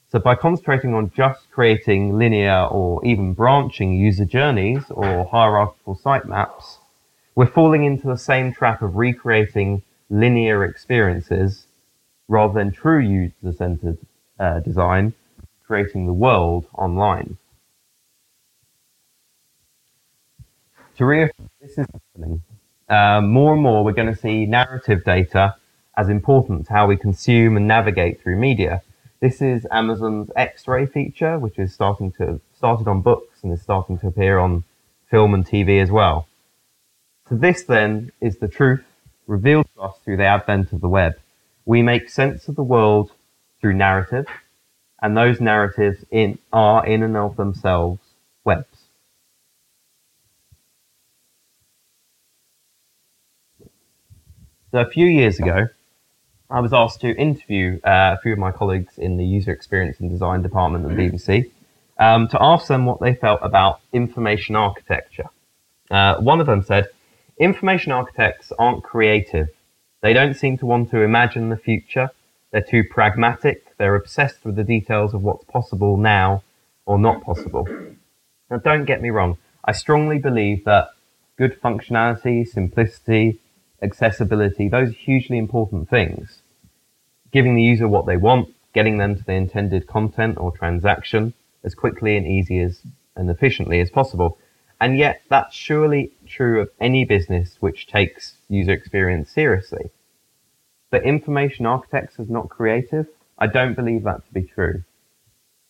So 0.09 0.19
by 0.19 0.35
concentrating 0.35 0.95
on 0.95 1.13
just 1.15 1.51
creating 1.51 2.17
linear 2.17 2.67
or 2.71 3.05
even 3.05 3.35
branching 3.35 3.95
user 3.95 4.25
journeys 4.25 4.91
or 4.91 5.27
hierarchical 5.27 5.95
sitemaps, 5.95 6.79
we're 7.35 7.47
falling 7.47 7.85
into 7.85 8.07
the 8.07 8.17
same 8.17 8.53
trap 8.53 8.81
of 8.81 8.97
recreating 8.97 9.83
linear 10.09 10.65
experiences 10.65 11.67
rather 12.29 12.55
than 12.55 12.73
true 12.73 12.99
user-centered 12.99 13.99
uh, 14.41 14.61
design, 14.61 15.13
creating 15.67 16.07
the 16.07 16.13
world 16.13 16.67
online. 16.75 17.37
To 21.01 21.07
reassure 21.07 21.49
this 21.63 21.79
is 21.79 21.87
happening, 21.95 22.43
uh, 22.87 23.23
more 23.23 23.55
and 23.55 23.63
more 23.63 23.83
we're 23.83 23.95
going 23.95 24.15
to 24.15 24.21
see 24.21 24.45
narrative 24.45 25.03
data 25.03 25.57
as 25.97 26.11
important 26.11 26.67
to 26.67 26.75
how 26.75 26.89
we 26.89 26.99
consume 26.99 27.57
and 27.57 27.67
navigate 27.67 28.21
through 28.21 28.37
media. 28.37 28.83
This 29.19 29.41
is 29.41 29.67
Amazon's 29.71 30.31
X-ray 30.37 30.85
feature, 30.85 31.39
which 31.39 31.59
is 31.59 31.73
starting 31.73 32.13
to 32.19 32.43
started 32.55 32.87
on 32.87 33.01
books 33.01 33.43
and 33.43 33.51
is 33.51 33.63
starting 33.63 33.97
to 34.01 34.09
appear 34.09 34.39
on 34.39 34.65
film 35.11 35.33
and 35.33 35.47
TV 35.47 35.83
as 35.83 35.91
well. 35.91 36.29
So 37.31 37.35
this 37.35 37.63
then 37.63 38.13
is 38.21 38.37
the 38.37 38.49
truth 38.49 38.85
revealed 39.27 39.69
to 39.77 39.81
us 39.81 39.95
through 40.05 40.19
the 40.19 40.27
advent 40.27 40.71
of 40.71 40.83
the 40.83 40.89
web. 40.91 41.15
We 41.65 41.81
make 41.81 42.11
sense 42.11 42.47
of 42.47 42.57
the 42.57 42.63
world 42.63 43.13
through 43.59 43.73
narrative, 43.73 44.27
and 45.01 45.17
those 45.17 45.41
narratives 45.41 46.05
in, 46.11 46.39
are 46.53 46.85
in 46.85 47.03
and 47.03 47.17
of 47.17 47.37
themselves 47.37 48.03
webs. 48.45 48.80
So 54.71 54.79
a 54.79 54.89
few 54.89 55.07
years 55.07 55.41
ago, 55.41 55.69
I 56.49 56.61
was 56.61 56.73
asked 56.73 57.01
to 57.01 57.11
interview 57.17 57.81
uh, 57.83 58.15
a 58.17 58.21
few 58.23 58.33
of 58.33 58.39
my 58.39 58.53
colleagues 58.53 58.99
in 58.99 59.17
the 59.17 59.25
user 59.25 59.51
experience 59.51 59.99
and 59.99 60.09
design 60.09 60.43
department 60.43 60.85
at 60.85 60.97
the 60.97 61.03
BBC 61.03 61.51
um, 61.99 62.29
to 62.29 62.39
ask 62.41 62.69
them 62.69 62.87
what 62.87 63.01
they 63.01 63.15
felt 63.15 63.41
about 63.43 63.81
information 63.93 64.55
architecture. 64.55 65.29
Uh, 65.91 66.17
one 66.19 66.41
of 66.41 66.47
them 66.47 66.63
said, 66.63 66.89
Information 67.39 67.91
architects 67.91 68.53
aren't 68.59 68.85
creative. 68.85 69.49
They 70.03 70.13
don't 70.13 70.35
seem 70.35 70.57
to 70.59 70.67
want 70.67 70.91
to 70.91 71.01
imagine 71.01 71.49
the 71.49 71.57
future. 71.57 72.11
They're 72.53 72.61
too 72.63 72.85
pragmatic. 72.85 73.77
They're 73.77 73.97
obsessed 73.97 74.45
with 74.45 74.55
the 74.55 74.65
details 74.65 75.15
of 75.15 75.23
what's 75.23 75.45
possible 75.45 75.97
now 75.97 76.45
or 76.87 76.99
not 76.99 77.23
possible. 77.23 77.67
Now, 78.51 78.59
don't 78.59 78.85
get 78.85 79.01
me 79.01 79.11
wrong. 79.11 79.39
I 79.65 79.73
strongly 79.73 80.19
believe 80.19 80.65
that 80.65 80.91
good 81.37 81.61
functionality, 81.61 82.47
simplicity, 82.47 83.41
accessibility, 83.83 84.69
those 84.69 84.91
are 84.91 84.93
hugely 84.93 85.39
important 85.39 85.89
things. 85.89 86.43
Giving 87.33 87.55
the 87.55 87.63
user 87.63 87.89
what 87.89 88.07
they 88.07 88.17
want, 88.17 88.49
getting 88.75 88.99
them 88.99 89.17
to 89.17 89.25
the 89.25 89.33
intended 89.33 89.87
content 89.87 90.39
or 90.39 90.57
transaction 90.57 91.35
as 91.65 91.75
quickly 91.75 92.17
and 92.17 92.27
easy 92.27 92.61
as 92.61 92.81
and 93.17 93.31
efficiently 93.31 93.81
as 93.81 93.91
possible. 93.91 94.39
And 94.81 94.97
yet 94.97 95.23
that's 95.29 95.55
surely 95.55 96.13
true 96.27 96.61
of 96.61 96.71
any 96.81 97.05
business 97.05 97.57
which 97.61 97.87
takes 97.87 98.35
user 98.49 98.73
experience 98.73 99.31
seriously. 99.31 99.91
But 100.91 101.05
information 101.05 101.67
architects 101.67 102.19
is 102.19 102.31
not 102.31 102.49
creative. 102.49 103.07
I 103.39 103.47
don't 103.47 103.75
believe 103.75 104.05
that 104.05 104.27
to 104.27 104.33
be 104.33 104.43
true. 104.43 104.85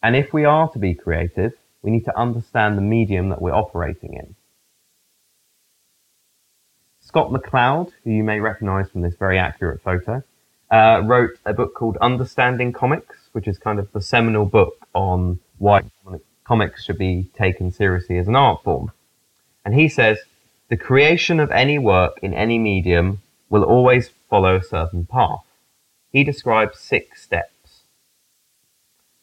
And 0.03 0.17
if 0.17 0.33
we 0.33 0.45
are 0.45 0.71
to 0.71 0.79
be 0.79 0.95
creative, 0.95 1.53
we 1.83 1.91
need 1.91 2.05
to 2.05 2.19
understand 2.19 2.77
the 2.77 2.83
medium 2.83 3.29
that 3.31 3.43
we're 3.43 3.55
operating 3.55 4.15
in. 4.15 4.35
Scott 7.11 7.33
McCloud, 7.33 7.91
who 8.05 8.13
you 8.13 8.23
may 8.23 8.39
recognize 8.39 8.89
from 8.89 9.01
this 9.01 9.17
very 9.17 9.37
accurate 9.37 9.83
photo, 9.83 10.23
uh, 10.71 11.03
wrote 11.05 11.37
a 11.45 11.53
book 11.53 11.75
called 11.75 11.97
Understanding 12.01 12.73
Comics, 12.73 13.17
which 13.33 13.49
is 13.49 13.59
kind 13.59 13.81
of 13.81 13.91
the 13.91 14.01
seminal 14.01 14.45
book 14.47 14.87
on 14.95 15.41
why 15.59 15.83
comics 16.45 16.85
should 16.85 16.99
be 16.99 17.29
taken 17.37 17.73
seriously 17.73 18.17
as 18.17 18.29
an 18.29 18.37
art 18.37 18.63
form. 18.63 18.93
And 19.65 19.75
he 19.75 19.89
says, 19.89 20.19
the 20.69 20.77
creation 20.77 21.41
of 21.41 21.51
any 21.51 21.81
work 21.81 22.17
in 22.23 22.33
any 22.33 22.61
medium 22.61 23.23
will 23.49 23.65
always 23.65 24.11
follow 24.29 24.59
a 24.59 24.63
certain 24.63 25.05
path. 25.05 25.43
He 26.13 26.23
describes 26.23 26.79
six 26.79 27.25
steps. 27.25 27.81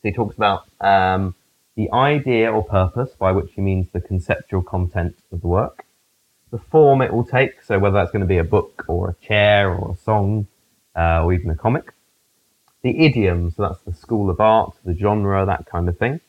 So 0.02 0.10
he 0.10 0.12
talks 0.12 0.36
about 0.36 0.68
um, 0.82 1.36
the 1.78 1.90
idea 1.94 2.52
or 2.52 2.66
purpose, 2.66 3.12
by 3.18 3.32
which 3.32 3.54
he 3.54 3.62
means 3.62 3.88
the 3.94 4.02
conceptual 4.02 4.62
content 4.62 5.16
of 5.32 5.40
the 5.40 5.48
work 5.48 5.86
the 6.52 6.58
form 6.58 7.02
it 7.02 7.14
will 7.14 7.26
take, 7.26 7.62
so 7.62 7.78
whether 7.80 7.96
that's 7.96 8.12
going 8.12 8.22
to 8.22 8.28
be 8.28 8.38
a 8.38 8.44
book 8.44 8.86
or 8.88 9.10
a 9.10 9.26
chair 9.26 9.74
or 9.74 9.92
a 9.92 9.98
song 9.98 10.48
uh, 10.96 11.24
or 11.24 11.34
even 11.34 11.50
a 11.50 11.56
comic. 11.56 11.94
The 12.84 13.06
idiom, 13.06 13.52
so 13.52 13.64
that's 13.64 13.82
the 13.82 13.94
school 13.94 14.30
of 14.30 14.40
art, 14.40 14.76
the 14.86 14.96
genre, 14.96 15.46
that 15.46 15.66
kind 15.66 15.90
of 15.90 15.98
thing. 15.98 16.22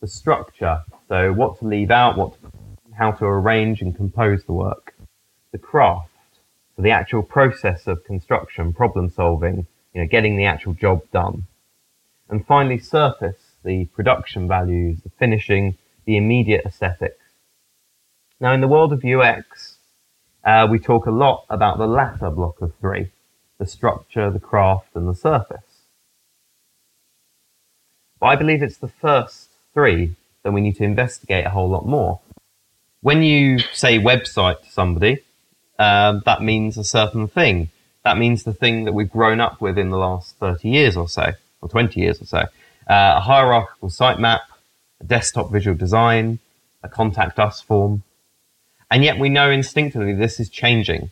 The 0.00 0.08
structure, 0.08 0.82
so 1.08 1.32
what 1.32 1.58
to 1.60 1.66
leave 1.66 1.90
out, 1.90 2.16
what 2.16 2.32
to, 2.32 2.52
how 2.96 3.12
to 3.12 3.24
arrange 3.24 3.80
and 3.80 3.94
compose 3.94 4.44
the 4.44 4.52
work. 4.52 4.94
The 5.52 5.58
craft, 5.58 6.10
so 6.76 6.82
the 6.82 6.90
actual 6.90 7.22
process 7.22 7.86
of 7.86 8.04
construction, 8.04 8.72
problem 8.72 9.08
solving, 9.08 9.66
you 9.94 10.00
know, 10.00 10.08
getting 10.08 10.36
the 10.36 10.46
actual 10.46 10.74
job 10.74 11.02
done. 11.12 11.46
And 12.28 12.44
finally, 12.44 12.78
surface, 12.78 13.52
the 13.64 13.84
production 13.86 14.48
values, 14.48 15.00
the 15.02 15.10
finishing, 15.10 15.78
the 16.06 16.16
immediate 16.16 16.66
aesthetics 16.66 17.23
now, 18.44 18.52
in 18.52 18.60
the 18.60 18.68
world 18.68 18.92
of 18.92 19.02
UX, 19.02 19.76
uh, 20.44 20.68
we 20.70 20.78
talk 20.78 21.06
a 21.06 21.10
lot 21.10 21.46
about 21.48 21.78
the 21.78 21.86
latter 21.86 22.28
block 22.28 22.60
of 22.60 22.74
three 22.78 23.10
the 23.58 23.64
structure, 23.64 24.30
the 24.30 24.38
craft, 24.38 24.88
and 24.94 25.08
the 25.08 25.14
surface. 25.14 25.86
But 28.20 28.26
I 28.26 28.36
believe 28.36 28.62
it's 28.62 28.76
the 28.76 28.88
first 28.88 29.48
three 29.72 30.16
that 30.42 30.52
we 30.52 30.60
need 30.60 30.76
to 30.76 30.84
investigate 30.84 31.46
a 31.46 31.48
whole 31.48 31.70
lot 31.70 31.86
more. 31.86 32.20
When 33.00 33.22
you 33.22 33.60
say 33.72 33.98
website 33.98 34.60
to 34.64 34.70
somebody, 34.70 35.20
um, 35.78 36.22
that 36.26 36.42
means 36.42 36.76
a 36.76 36.84
certain 36.84 37.26
thing. 37.26 37.70
That 38.04 38.18
means 38.18 38.42
the 38.42 38.52
thing 38.52 38.84
that 38.84 38.92
we've 38.92 39.10
grown 39.10 39.40
up 39.40 39.62
with 39.62 39.78
in 39.78 39.88
the 39.88 39.96
last 39.96 40.36
30 40.36 40.68
years 40.68 40.98
or 40.98 41.08
so, 41.08 41.32
or 41.62 41.70
20 41.70 41.98
years 41.98 42.20
or 42.20 42.26
so. 42.26 42.38
Uh, 42.90 43.14
a 43.16 43.20
hierarchical 43.20 43.88
sitemap, 43.88 44.40
a 45.00 45.04
desktop 45.04 45.50
visual 45.50 45.74
design, 45.74 46.40
a 46.82 46.90
contact 46.90 47.38
us 47.38 47.62
form, 47.62 48.02
and 48.94 49.02
yet 49.02 49.18
we 49.18 49.28
know 49.28 49.50
instinctively 49.50 50.12
this 50.12 50.38
is 50.38 50.48
changing. 50.48 51.10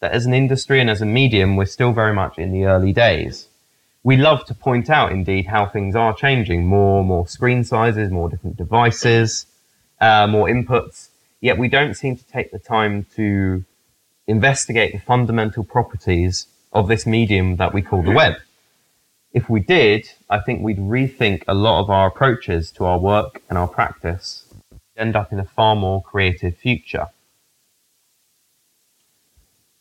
That 0.00 0.12
as 0.12 0.26
an 0.26 0.34
industry 0.34 0.82
and 0.82 0.90
as 0.90 1.00
a 1.00 1.06
medium, 1.06 1.56
we're 1.56 1.64
still 1.64 1.94
very 1.94 2.12
much 2.12 2.36
in 2.36 2.52
the 2.52 2.66
early 2.66 2.92
days. 2.92 3.48
We 4.02 4.18
love 4.18 4.44
to 4.48 4.54
point 4.54 4.90
out, 4.90 5.12
indeed, 5.12 5.46
how 5.46 5.64
things 5.64 5.96
are 5.96 6.14
changing. 6.14 6.66
More, 6.66 7.02
more 7.02 7.26
screen 7.26 7.64
sizes, 7.64 8.10
more 8.10 8.28
different 8.28 8.58
devices, 8.58 9.46
uh, 9.98 10.26
more 10.26 10.46
inputs. 10.46 11.08
Yet 11.40 11.56
we 11.56 11.68
don't 11.68 11.94
seem 11.94 12.18
to 12.18 12.26
take 12.26 12.50
the 12.52 12.58
time 12.58 13.06
to 13.16 13.64
investigate 14.26 14.92
the 14.92 15.00
fundamental 15.00 15.64
properties 15.64 16.48
of 16.70 16.86
this 16.86 17.06
medium 17.06 17.56
that 17.56 17.72
we 17.72 17.80
call 17.80 18.02
the 18.02 18.10
web. 18.10 18.34
If 19.32 19.48
we 19.48 19.60
did, 19.60 20.10
I 20.28 20.38
think 20.40 20.60
we'd 20.60 20.76
rethink 20.76 21.44
a 21.48 21.54
lot 21.54 21.80
of 21.80 21.88
our 21.88 22.08
approaches 22.08 22.70
to 22.72 22.84
our 22.84 22.98
work 22.98 23.40
and 23.48 23.56
our 23.56 23.68
practice, 23.68 24.44
end 24.98 25.16
up 25.16 25.32
in 25.32 25.38
a 25.38 25.46
far 25.46 25.74
more 25.74 26.02
creative 26.02 26.58
future. 26.58 27.08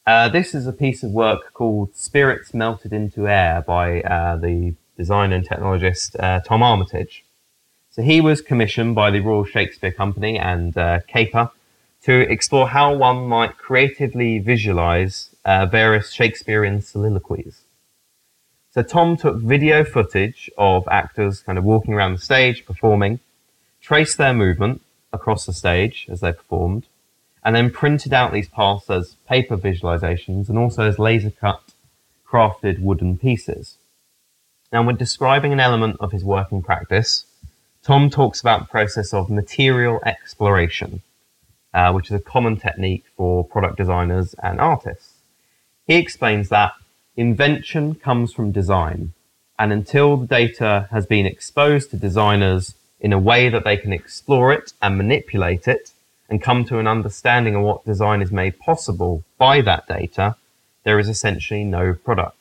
Uh, 0.08 0.27
this 0.27 0.55
is 0.55 0.65
a 0.65 0.74
piece 0.74 1.03
of 1.03 1.12
work 1.12 1.53
called 1.53 1.96
Spirits 1.96 2.55
Melted 2.55 2.91
into 2.91 3.27
Air 3.27 3.62
by 3.62 4.01
uh, 4.01 4.36
the 4.36 4.74
designer 4.98 5.36
and 5.36 5.48
technologist 5.48 6.15
uh, 6.20 6.39
Tom 6.39 6.63
Armitage. 6.63 7.24
So 7.91 8.01
he 8.01 8.20
was 8.20 8.41
commissioned 8.41 8.96
by 8.96 9.12
the 9.12 9.20
Royal 9.20 9.46
Shakespeare 9.46 9.91
Company 9.91 10.39
and 10.39 10.75
uh, 10.75 11.01
Caper 11.08 11.51
to 12.03 12.22
explore 12.31 12.70
how 12.70 12.96
one 12.96 13.27
might 13.27 13.60
creatively 13.60 14.39
visualize 14.39 15.36
uh, 15.46 15.67
various 15.67 16.12
Shakespearean 16.12 16.81
soliloquies. 16.81 17.62
So 18.72 18.81
Tom 18.81 19.17
took 19.17 19.38
video 19.38 19.84
footage 19.84 20.50
of 20.58 20.88
actors 20.88 21.41
kind 21.41 21.60
of 21.60 21.63
walking 21.63 21.93
around 21.93 22.13
the 22.13 22.22
stage, 22.22 22.65
performing, 22.65 23.20
traced 23.81 24.17
their 24.17 24.34
movement 24.34 24.81
across 25.13 25.46
the 25.46 25.53
stage 25.53 26.08
as 26.10 26.22
they 26.22 26.34
performed, 26.34 26.88
and 27.43 27.55
then 27.55 27.71
printed 27.71 28.13
out 28.13 28.31
these 28.31 28.48
paths 28.48 28.89
as 28.89 29.15
paper 29.27 29.57
visualizations 29.57 30.50
and 30.50 30.57
also 30.57 30.88
as 30.88 31.00
laser 31.00 31.31
cut 31.31 31.62
crafted 32.27 32.79
wooden 32.79 33.17
pieces. 33.17 33.77
Now, 34.71 34.83
when 34.83 34.95
describing 34.95 35.51
an 35.51 35.60
element 35.60 35.98
of 36.00 36.12
his 36.12 36.24
working 36.24 36.62
practice, 36.62 37.25
Tom 37.83 38.10
talks 38.10 38.39
about 38.39 38.62
the 38.62 38.67
process 38.67 39.13
of 39.13 39.29
material 39.29 40.00
exploration, 40.05 41.01
uh, 41.74 41.91
which 41.91 42.07
is 42.07 42.15
a 42.15 42.19
common 42.19 42.55
technique 42.57 43.05
for 43.17 43.43
product 43.43 43.75
designers 43.75 44.33
and 44.41 44.62
artists. 44.62 45.15
He 45.88 45.95
explains 45.95 46.50
that 46.50 46.74
invention 47.17 47.95
comes 47.95 48.31
from 48.31 48.51
design, 48.51 49.13
and 49.60 49.74
until 49.74 50.15
the 50.15 50.27
data 50.27 50.88
has 50.91 51.05
been 51.05 51.25
exposed 51.25 51.89
to 51.89 51.98
designers 51.98 52.75
in 53.00 53.12
a 53.12 53.19
way 53.19 53.50
that 53.50 53.63
they 53.63 53.75
can 53.75 53.91
explore 53.91 54.53
it 54.53 54.74
and 54.81 54.98
manipulate 54.98 55.67
it 55.67 55.91
and 56.32 56.42
come 56.42 56.64
to 56.64 56.80
an 56.80 56.88
understanding 56.88 57.56
of 57.56 57.62
what 57.62 57.86
design 57.86 58.22
is 58.22 58.32
made 58.32 58.58
possible 58.58 59.22
by 59.38 59.60
that 59.60 59.86
data, 59.86 60.38
there 60.86 60.98
is 60.98 61.10
essentially 61.10 61.66
no 61.66 61.94
product. 61.94 62.38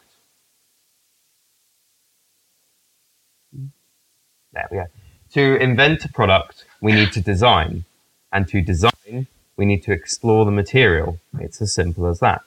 There 4.53 4.69
we 4.71 4.77
go. 4.77 4.87
To 5.35 5.57
invent 5.61 6.05
a 6.05 6.09
product, 6.09 6.65
we 6.81 6.93
need 6.93 7.11
to 7.13 7.21
design. 7.21 7.85
And 8.33 8.47
to 8.49 8.61
design, 8.61 9.27
we 9.57 9.65
need 9.65 9.83
to 9.83 9.93
explore 9.93 10.45
the 10.45 10.53
material. 10.53 11.19
It's 11.41 11.61
as 11.61 11.75
simple 11.75 12.07
as 12.07 12.21
that. 12.21 12.43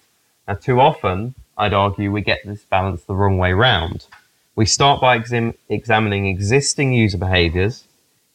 Now, 0.47 0.53
too 0.53 0.79
often, 0.79 1.35
I'd 1.57 1.73
argue 1.73 2.09
we 2.09 2.21
get 2.21 2.39
this 2.45 2.63
balance 2.63 3.03
the 3.03 3.15
wrong 3.15 3.37
way 3.37 3.51
round. 3.51 4.05
We 4.55 4.65
start 4.65 5.01
by 5.01 5.17
exam- 5.17 5.55
examining 5.67 6.25
existing 6.27 6.93
user 6.93 7.17
behaviors, 7.17 7.83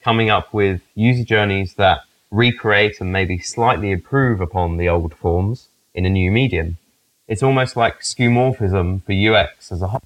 coming 0.02 0.28
up 0.28 0.52
with 0.52 0.82
user 0.94 1.24
journeys 1.24 1.74
that 1.74 2.00
recreate 2.30 3.00
and 3.00 3.12
maybe 3.12 3.38
slightly 3.38 3.90
improve 3.90 4.40
upon 4.40 4.76
the 4.76 4.88
old 4.88 5.14
forms 5.14 5.68
in 5.94 6.04
a 6.04 6.10
new 6.10 6.30
medium. 6.30 6.78
It's 7.26 7.42
almost 7.42 7.76
like 7.76 8.00
skeuomorphism 8.00 9.02
for 9.04 9.12
UX 9.12 9.72
as 9.72 9.82
a 9.82 9.88
whole. 9.88 10.02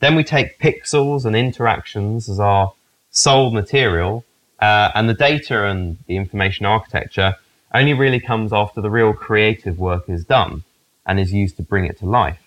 Then 0.00 0.14
we 0.16 0.24
take 0.24 0.58
pixels 0.58 1.24
and 1.24 1.34
interactions 1.34 2.28
as 2.28 2.40
our 2.40 2.74
sole 3.10 3.50
material, 3.50 4.24
uh, 4.60 4.90
and 4.94 5.08
the 5.08 5.14
data 5.14 5.66
and 5.66 5.98
the 6.06 6.16
information 6.16 6.66
architecture 6.66 7.36
only 7.72 7.92
really 7.92 8.20
comes 8.20 8.52
after 8.52 8.80
the 8.80 8.90
real 8.90 9.12
creative 9.12 9.78
work 9.78 10.08
is 10.08 10.24
done 10.24 10.64
and 11.06 11.18
is 11.18 11.32
used 11.32 11.56
to 11.56 11.62
bring 11.62 11.84
it 11.84 11.98
to 11.98 12.06
life. 12.06 12.40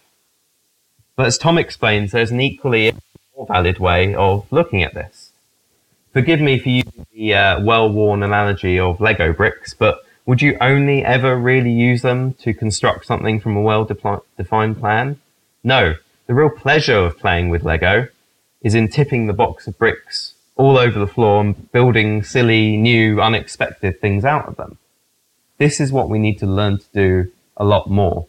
But 1.15 1.27
as 1.27 1.37
Tom 1.37 1.57
explains, 1.57 2.11
there's 2.11 2.31
an 2.31 2.41
equally 2.41 2.93
more 3.35 3.47
valid 3.47 3.79
way 3.79 4.13
of 4.15 4.45
looking 4.51 4.83
at 4.83 4.93
this. 4.93 5.26
Forgive 6.13 6.41
me 6.41 6.57
for 6.59 6.69
using 6.69 7.05
the 7.13 7.33
uh, 7.33 7.61
well-worn 7.61 8.23
analogy 8.23 8.79
of 8.79 8.99
Lego 8.99 9.33
bricks, 9.33 9.73
but 9.73 10.03
would 10.25 10.41
you 10.41 10.57
only 10.59 11.05
ever 11.05 11.37
really 11.37 11.71
use 11.71 12.01
them 12.01 12.33
to 12.35 12.53
construct 12.53 13.05
something 13.05 13.39
from 13.39 13.55
a 13.55 13.61
well-defined 13.61 14.79
plan? 14.79 15.19
No. 15.63 15.95
The 16.25 16.33
real 16.33 16.49
pleasure 16.49 16.97
of 16.97 17.17
playing 17.17 17.49
with 17.49 17.63
Lego 17.63 18.09
is 18.61 18.75
in 18.75 18.89
tipping 18.89 19.27
the 19.27 19.33
box 19.33 19.67
of 19.67 19.77
bricks 19.77 20.33
all 20.57 20.77
over 20.77 20.99
the 20.99 21.07
floor 21.07 21.39
and 21.41 21.71
building 21.71 22.23
silly, 22.23 22.75
new, 22.75 23.21
unexpected 23.21 24.01
things 24.01 24.25
out 24.25 24.47
of 24.47 24.57
them. 24.57 24.77
This 25.57 25.79
is 25.79 25.91
what 25.91 26.09
we 26.09 26.19
need 26.19 26.39
to 26.39 26.45
learn 26.45 26.79
to 26.79 26.85
do 26.93 27.31
a 27.55 27.63
lot 27.63 27.89
more. 27.89 28.27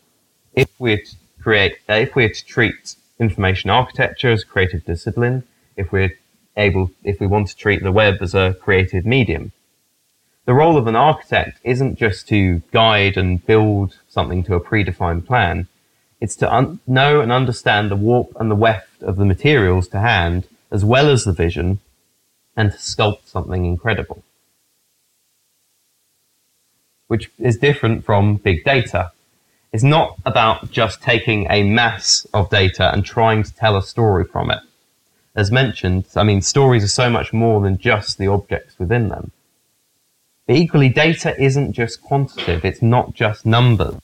If 0.52 0.68
we're 0.78 0.98
to 0.98 1.16
create, 1.42 1.78
if 1.88 2.14
we're 2.14 2.28
to 2.28 2.44
treat 2.44 2.94
information 3.18 3.70
architecture 3.70 4.30
as 4.30 4.42
a 4.42 4.46
creative 4.46 4.84
discipline, 4.84 5.42
if 5.76 5.90
we're 5.90 6.12
able, 6.58 6.90
if 7.04 7.20
we 7.20 7.26
want 7.26 7.48
to 7.48 7.56
treat 7.56 7.82
the 7.82 7.92
web 7.92 8.16
as 8.20 8.34
a 8.34 8.56
creative 8.60 9.06
medium, 9.06 9.52
the 10.44 10.54
role 10.54 10.78
of 10.78 10.86
an 10.86 10.96
architect 10.96 11.60
isn't 11.62 11.98
just 11.98 12.26
to 12.28 12.62
guide 12.72 13.16
and 13.16 13.44
build 13.46 13.98
something 14.08 14.42
to 14.44 14.54
a 14.54 14.60
predefined 14.60 15.26
plan. 15.26 15.68
It's 16.20 16.36
to 16.36 16.52
un- 16.52 16.80
know 16.86 17.20
and 17.20 17.30
understand 17.30 17.90
the 17.90 17.96
warp 17.96 18.32
and 18.40 18.50
the 18.50 18.56
weft 18.56 19.02
of 19.02 19.16
the 19.16 19.26
materials 19.26 19.88
to 19.88 20.00
hand, 20.00 20.48
as 20.70 20.84
well 20.84 21.08
as 21.10 21.24
the 21.24 21.32
vision, 21.32 21.80
and 22.56 22.72
to 22.72 22.78
sculpt 22.78 23.26
something 23.26 23.64
incredible. 23.64 24.24
Which 27.06 27.30
is 27.38 27.58
different 27.58 28.04
from 28.04 28.36
big 28.36 28.64
data. 28.64 29.12
It's 29.72 29.84
not 29.84 30.16
about 30.24 30.70
just 30.70 31.02
taking 31.02 31.46
a 31.50 31.62
mass 31.62 32.26
of 32.32 32.48
data 32.48 32.90
and 32.92 33.04
trying 33.04 33.42
to 33.42 33.54
tell 33.54 33.76
a 33.76 33.82
story 33.82 34.24
from 34.24 34.50
it. 34.50 34.60
As 35.38 35.52
mentioned, 35.52 36.06
I 36.16 36.24
mean, 36.24 36.42
stories 36.42 36.82
are 36.82 36.88
so 36.88 37.08
much 37.08 37.32
more 37.32 37.60
than 37.60 37.78
just 37.78 38.18
the 38.18 38.26
objects 38.26 38.76
within 38.76 39.08
them. 39.08 39.30
But 40.48 40.56
equally, 40.56 40.88
data 40.88 41.40
isn't 41.40 41.74
just 41.74 42.02
quantitative, 42.02 42.64
it's 42.64 42.82
not 42.82 43.14
just 43.14 43.46
numbers. 43.46 43.94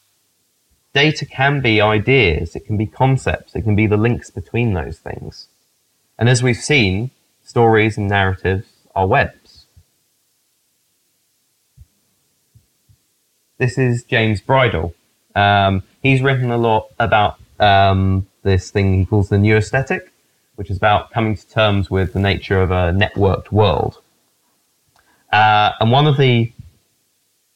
Data 0.93 1.27
can 1.27 1.61
be 1.61 1.81
ideas, 1.81 2.55
it 2.55 2.65
can 2.65 2.77
be 2.77 2.87
concepts, 2.87 3.57
it 3.57 3.63
can 3.63 3.75
be 3.75 3.89
the 3.89 3.97
links 3.97 4.31
between 4.31 4.75
those 4.75 5.01
things. 5.01 5.49
And 6.17 6.29
as 6.29 6.41
we've 6.41 6.57
seen, 6.57 7.11
stories 7.43 7.99
and 7.99 8.07
narratives 8.07 8.69
are 8.95 9.09
webs. 9.09 9.67
This 13.59 13.77
is 13.77 14.05
James 14.05 14.41
Bridle. 14.41 14.95
Um, 15.35 15.83
he's 16.01 16.23
written 16.23 16.53
a 16.53 16.59
lot 16.59 16.91
about 17.01 17.41
um, 17.59 18.29
this 18.45 18.71
thing 18.71 19.01
he 19.01 19.05
calls 19.05 19.31
the 19.31 19.39
new 19.39 19.57
aesthetic, 19.57 20.13
which 20.57 20.71
is 20.71 20.77
about 20.77 21.11
coming 21.11 21.37
to 21.37 21.49
terms 21.49 21.91
with 21.91 22.13
the 22.13 22.21
nature 22.21 22.61
of 22.61 22.71
a 22.71 22.93
networked 22.93 23.51
world. 23.51 23.99
Uh, 25.33 25.73
and 25.81 25.91
one 25.91 26.07
of 26.07 26.17
the 26.17 26.53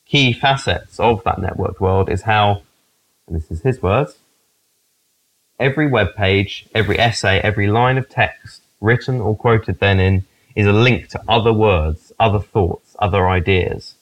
key 0.05 0.33
facets 0.33 0.99
of 0.99 1.23
that 1.25 1.37
networked 1.37 1.81
world 1.81 2.09
is 2.11 2.23
how, 2.23 2.63
and 3.27 3.37
this 3.37 3.51
is 3.51 3.63
his 3.63 3.81
words, 3.81 4.17
every 5.61 5.87
web 5.87 6.15
page, 6.17 6.67
every 6.75 6.99
essay, 6.99 7.39
every 7.41 7.69
line 7.69 7.99
of 7.99 8.09
text 8.09 8.63
written 8.81 9.21
or 9.21 9.37
quoted 9.37 9.79
therein 9.81 10.25
is 10.55 10.67
a 10.67 10.73
link 10.73 11.09
to 11.09 11.21
other 11.29 11.53
words, 11.53 12.13
other 12.19 12.41
thoughts, 12.41 12.97
other 12.99 13.29
ideas. 13.29 13.95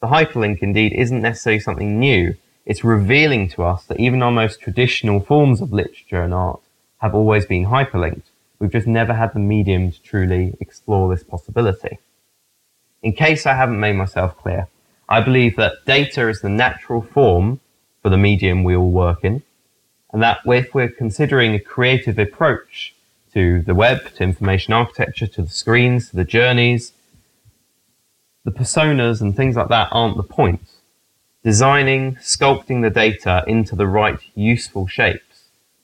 The 0.00 0.08
hyperlink 0.08 0.58
indeed 0.60 0.92
isn't 0.92 1.22
necessarily 1.22 1.60
something 1.60 1.98
new. 1.98 2.34
It's 2.66 2.84
revealing 2.84 3.48
to 3.50 3.62
us 3.62 3.84
that 3.84 4.00
even 4.00 4.22
our 4.22 4.30
most 4.30 4.60
traditional 4.60 5.20
forms 5.20 5.60
of 5.60 5.72
literature 5.72 6.22
and 6.22 6.34
art 6.34 6.60
have 7.00 7.14
always 7.14 7.46
been 7.46 7.66
hyperlinked. 7.66 8.22
We've 8.58 8.72
just 8.72 8.86
never 8.86 9.14
had 9.14 9.32
the 9.32 9.40
medium 9.40 9.90
to 9.90 10.02
truly 10.02 10.54
explore 10.60 11.14
this 11.14 11.24
possibility. 11.24 11.98
In 13.02 13.12
case 13.12 13.46
I 13.46 13.54
haven't 13.54 13.80
made 13.80 13.96
myself 13.96 14.36
clear, 14.36 14.68
I 15.08 15.20
believe 15.20 15.56
that 15.56 15.84
data 15.86 16.28
is 16.28 16.40
the 16.40 16.48
natural 16.48 17.02
form 17.02 17.60
for 18.02 18.10
the 18.10 18.18
medium 18.18 18.62
we 18.62 18.76
all 18.76 18.90
work 18.90 19.24
in, 19.24 19.42
and 20.12 20.22
that 20.22 20.40
if 20.44 20.74
we're 20.74 20.90
considering 20.90 21.54
a 21.54 21.60
creative 21.60 22.18
approach 22.18 22.94
to 23.32 23.62
the 23.62 23.74
web, 23.74 24.12
to 24.14 24.24
information 24.24 24.72
architecture, 24.74 25.26
to 25.26 25.42
the 25.42 25.48
screens, 25.48 26.10
to 26.10 26.16
the 26.16 26.24
journeys, 26.24 26.92
the 28.44 28.50
personas 28.50 29.20
and 29.20 29.36
things 29.36 29.56
like 29.56 29.68
that 29.68 29.88
aren't 29.92 30.16
the 30.16 30.22
point. 30.22 30.60
Designing, 31.42 32.16
sculpting 32.16 32.82
the 32.82 32.90
data 32.90 33.44
into 33.46 33.74
the 33.74 33.86
right 33.86 34.20
useful 34.34 34.86
shapes, 34.86 35.29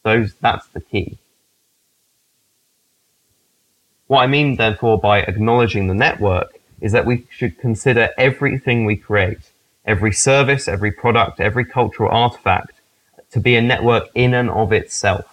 those, 0.07 0.35
that's 0.41 0.67
the 0.69 0.81
key. 0.81 1.19
What 4.07 4.21
I 4.21 4.29
mean, 4.29 4.57
therefore, 4.57 4.99
by 5.01 5.21
acknowledging 5.21 5.89
the 5.89 5.95
network 5.95 6.61
is 6.81 6.93
that 6.93 7.07
we 7.07 7.27
should 7.29 7.59
consider 7.59 8.11
everything 8.17 8.85
we 8.85 8.97
create, 8.97 9.51
every 9.85 10.13
service, 10.13 10.69
every 10.69 10.93
product, 10.93 11.41
every 11.41 11.65
cultural 11.65 12.09
artifact 12.11 12.71
to 13.33 13.41
be 13.41 13.57
a 13.57 13.61
network 13.61 14.09
in 14.15 14.33
and 14.33 14.49
of 14.49 14.73
itself. 14.73 15.27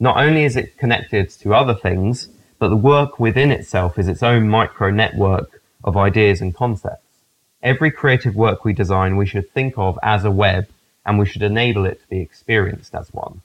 Not 0.00 0.16
only 0.16 0.42
is 0.42 0.56
it 0.56 0.76
connected 0.76 1.30
to 1.30 1.54
other 1.54 1.74
things, 1.74 2.28
but 2.58 2.70
the 2.70 2.76
work 2.76 3.20
within 3.20 3.52
itself 3.52 4.00
is 4.00 4.08
its 4.08 4.22
own 4.22 4.48
micro 4.48 4.90
network 4.90 5.62
of 5.84 5.96
ideas 5.96 6.40
and 6.40 6.52
concepts. 6.52 7.06
Every 7.62 7.92
creative 7.92 8.34
work 8.34 8.64
we 8.64 8.72
design, 8.72 9.16
we 9.16 9.26
should 9.26 9.50
think 9.52 9.74
of 9.76 9.96
as 10.02 10.24
a 10.24 10.30
web 10.32 10.66
and 11.08 11.18
we 11.18 11.24
should 11.24 11.42
enable 11.42 11.86
it 11.86 12.02
to 12.02 12.06
be 12.08 12.20
experienced 12.20 12.94
as 12.94 13.08
one. 13.14 13.40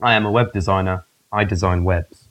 I 0.00 0.14
am 0.14 0.26
a 0.26 0.30
web 0.32 0.52
designer. 0.52 1.04
I 1.30 1.44
design 1.44 1.84
webs. 1.84 2.24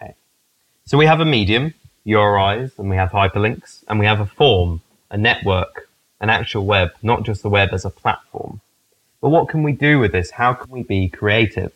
Okay. 0.00 0.14
So 0.84 0.96
we 0.96 1.06
have 1.06 1.18
a 1.18 1.24
medium, 1.24 1.74
URIs, 2.06 2.78
and 2.78 2.88
we 2.88 2.94
have 2.94 3.10
hyperlinks, 3.10 3.82
and 3.88 3.98
we 3.98 4.06
have 4.06 4.20
a 4.20 4.26
form, 4.26 4.82
a 5.10 5.16
network, 5.16 5.88
an 6.20 6.30
actual 6.30 6.64
web, 6.64 6.90
not 7.02 7.24
just 7.24 7.42
the 7.42 7.50
web 7.50 7.70
as 7.72 7.84
a 7.84 7.90
platform. 7.90 8.60
But 9.20 9.30
what 9.30 9.48
can 9.48 9.64
we 9.64 9.72
do 9.72 9.98
with 9.98 10.12
this? 10.12 10.30
How 10.30 10.52
can 10.54 10.70
we 10.70 10.84
be 10.84 11.08
creative? 11.08 11.72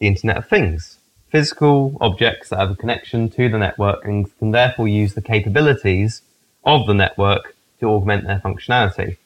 The 0.00 0.06
Internet 0.06 0.38
of 0.38 0.48
Things. 0.48 0.98
physical 1.28 1.96
objects 2.00 2.48
that 2.48 2.58
have 2.58 2.70
a 2.70 2.74
connection 2.74 3.28
to 3.28 3.48
the 3.50 3.58
network 3.58 4.04
and 4.04 4.36
can 4.38 4.50
therefore 4.50 4.88
use 4.88 5.14
the 5.14 5.22
capabilities 5.22 6.22
of 6.64 6.86
the 6.86 6.94
network 6.94 7.54
to 7.78 7.86
augment 7.86 8.26
their 8.26 8.40
functionality. 8.40 9.18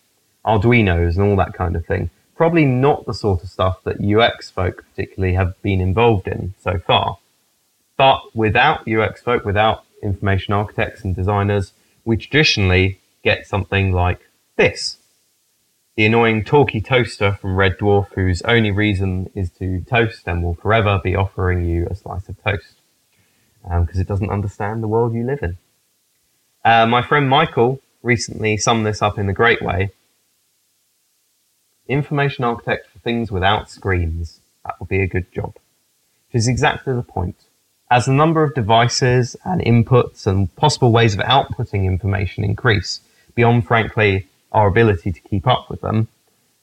Arduinos 0.44 1.16
and 1.16 1.30
all 1.30 1.36
that 1.36 1.54
kind 1.54 1.76
of 1.76 1.86
thing. 1.86 2.10
Probably 2.36 2.64
not 2.64 3.06
the 3.06 3.14
sort 3.14 3.42
of 3.44 3.48
stuff 3.48 3.84
that 3.84 4.04
UX 4.04 4.50
folk 4.50 4.84
particularly 4.90 5.34
have 5.34 5.54
been 5.62 5.80
involved 5.80 6.26
in 6.26 6.54
so 6.60 6.78
far. 6.78 7.18
But 7.96 8.20
without 8.34 8.88
UX 8.88 9.22
folk, 9.22 9.44
without 9.44 9.84
information 10.02 10.52
architects 10.52 11.04
and 11.04 11.14
designers, 11.14 11.72
we 12.04 12.16
traditionally 12.16 12.98
get 13.22 13.46
something 13.46 13.92
like 13.92 14.28
this. 14.56 14.98
The 15.96 16.06
annoying 16.06 16.42
talky 16.42 16.80
toaster 16.80 17.34
from 17.40 17.54
Red 17.54 17.78
Dwarf, 17.78 18.08
whose 18.14 18.42
only 18.42 18.72
reason 18.72 19.30
is 19.32 19.50
to 19.52 19.80
toast 19.82 20.26
and 20.26 20.42
will 20.42 20.54
forever 20.54 21.00
be 21.02 21.14
offering 21.14 21.64
you 21.64 21.86
a 21.88 21.94
slice 21.94 22.28
of 22.28 22.42
toast 22.42 22.74
because 23.62 23.96
um, 23.96 24.00
it 24.00 24.08
doesn't 24.08 24.30
understand 24.30 24.82
the 24.82 24.88
world 24.88 25.14
you 25.14 25.24
live 25.24 25.40
in. 25.42 25.56
Uh, 26.64 26.86
my 26.86 27.00
friend 27.00 27.30
Michael 27.30 27.80
recently 28.02 28.56
summed 28.56 28.84
this 28.84 29.02
up 29.02 29.18
in 29.18 29.28
a 29.28 29.32
great 29.32 29.62
way. 29.62 29.90
Information 31.86 32.42
architect 32.42 32.90
for 32.90 32.98
things 32.98 33.30
without 33.30 33.70
screens. 33.70 34.40
That 34.64 34.74
would 34.80 34.88
be 34.88 35.00
a 35.00 35.06
good 35.06 35.30
job. 35.32 35.54
Which 36.26 36.40
is 36.40 36.48
exactly 36.48 36.92
the 36.92 37.02
point. 37.02 37.36
As 37.88 38.06
the 38.06 38.12
number 38.12 38.42
of 38.42 38.54
devices 38.54 39.36
and 39.44 39.60
inputs 39.60 40.26
and 40.26 40.54
possible 40.56 40.90
ways 40.90 41.14
of 41.14 41.20
outputting 41.20 41.84
information 41.84 42.42
increase, 42.42 43.00
beyond 43.36 43.66
frankly 43.66 44.26
our 44.54 44.68
ability 44.68 45.12
to 45.12 45.20
keep 45.20 45.46
up 45.46 45.68
with 45.68 45.82
them, 45.82 46.08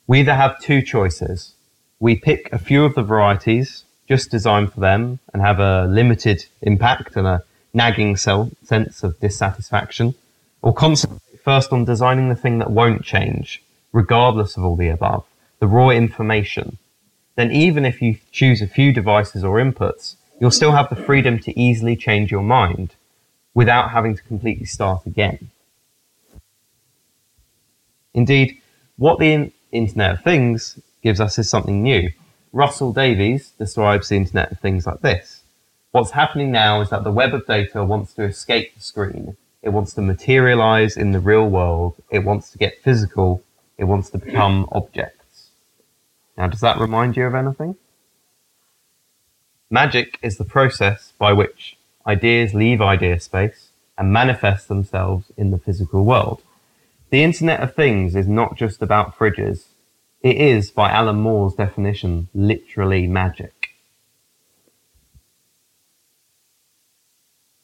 we 0.08 0.22
either 0.22 0.34
have 0.34 0.60
two 0.60 0.82
choices. 0.82 1.54
We 2.00 2.16
pick 2.16 2.52
a 2.52 2.58
few 2.58 2.84
of 2.84 2.96
the 2.96 3.04
varieties 3.04 3.84
just 4.08 4.32
designed 4.32 4.74
for 4.74 4.80
them 4.80 5.20
and 5.32 5.42
have 5.42 5.60
a 5.60 5.86
limited 5.86 6.46
impact 6.62 7.16
and 7.16 7.28
a 7.28 7.44
nagging 7.74 8.18
sense 8.18 9.04
of 9.04 9.20
dissatisfaction, 9.20 10.16
or 10.62 10.74
concentrate 10.74 11.40
first 11.44 11.72
on 11.72 11.86
designing 11.86 12.30
the 12.30 12.36
thing 12.36 12.60
that 12.60 12.72
won't 12.72 13.04
change, 13.04 13.62
regardless 13.94 14.58
of 14.58 14.64
all 14.64 14.76
the 14.76 14.90
above, 14.90 15.26
the 15.60 15.68
raw 15.68 15.90
information, 15.90 16.78
then 17.36 17.52
even 17.52 17.86
if 17.86 18.02
you 18.02 18.18
choose 18.32 18.62
a 18.62 18.68
few 18.68 18.92
devices 18.92 19.44
or 19.44 19.58
inputs, 19.58 20.16
you'll 20.40 20.52
still 20.52 20.72
have 20.72 20.90
the 20.90 20.96
freedom 20.96 21.40
to 21.40 21.58
easily 21.60 21.96
change 21.96 22.32
your 22.32 22.44
mind 22.44 22.96
without 23.54 23.92
having 23.92 24.16
to 24.16 24.24
completely 24.24 24.66
start 24.66 25.06
again. 25.06 25.51
Indeed, 28.14 28.60
what 28.98 29.20
the 29.20 29.52
Internet 29.72 30.12
of 30.12 30.24
Things 30.24 30.80
gives 31.02 31.20
us 31.20 31.40
is 31.40 31.50
something 31.50 31.82
new. 31.82 32.12
Russell 32.54 32.94
Davies 32.94 33.52
describes 33.58 34.10
the 34.10 34.18
Internet 34.18 34.52
of 34.52 34.60
Things 34.60 34.86
like 34.86 35.02
this. 35.02 35.42
What's 35.92 36.12
happening 36.12 36.52
now 36.52 36.82
is 36.82 36.90
that 36.90 37.04
the 37.04 37.12
web 37.12 37.34
of 37.34 37.46
data 37.46 37.84
wants 37.84 38.14
to 38.14 38.24
escape 38.24 38.76
the 38.76 38.82
screen 38.82 39.38
it 39.62 39.70
wants 39.70 39.94
to 39.94 40.02
materialize 40.02 40.98
in 40.98 41.12
the 41.12 41.20
real 41.20 41.48
world. 41.48 41.96
It 42.10 42.20
wants 42.20 42.52
to 42.52 42.58
get 42.58 42.82
physical. 42.82 43.44
It 43.78 43.84
wants 43.84 44.10
to 44.10 44.18
become 44.18 44.68
objects. 44.72 45.50
Now, 46.38 46.48
does 46.48 46.62
that 46.62 46.80
remind 46.80 47.16
you 47.16 47.26
of 47.26 47.36
anything? 47.36 47.76
Magic 49.70 50.18
is 50.22 50.38
the 50.38 50.46
process 50.46 51.14
by 51.18 51.34
which 51.34 51.78
ideas 52.08 52.54
leave 52.54 52.82
idea 52.82 53.20
space 53.20 53.70
and 53.98 54.12
manifest 54.12 54.68
themselves 54.68 55.32
in 55.38 55.52
the 55.52 55.60
physical 55.60 56.04
world. 56.04 56.42
The 57.12 57.24
Internet 57.24 57.60
of 57.60 57.76
Things 57.76 58.16
is 58.16 58.26
not 58.26 58.56
just 58.56 58.82
about 58.82 59.18
fridges. 59.18 59.66
It 60.22 60.38
is, 60.38 60.72
by 60.72 60.90
Alan 60.90 61.18
Moore's 61.18 61.54
definition, 61.54 62.30
literally 62.34 63.06
magic. 63.06 63.72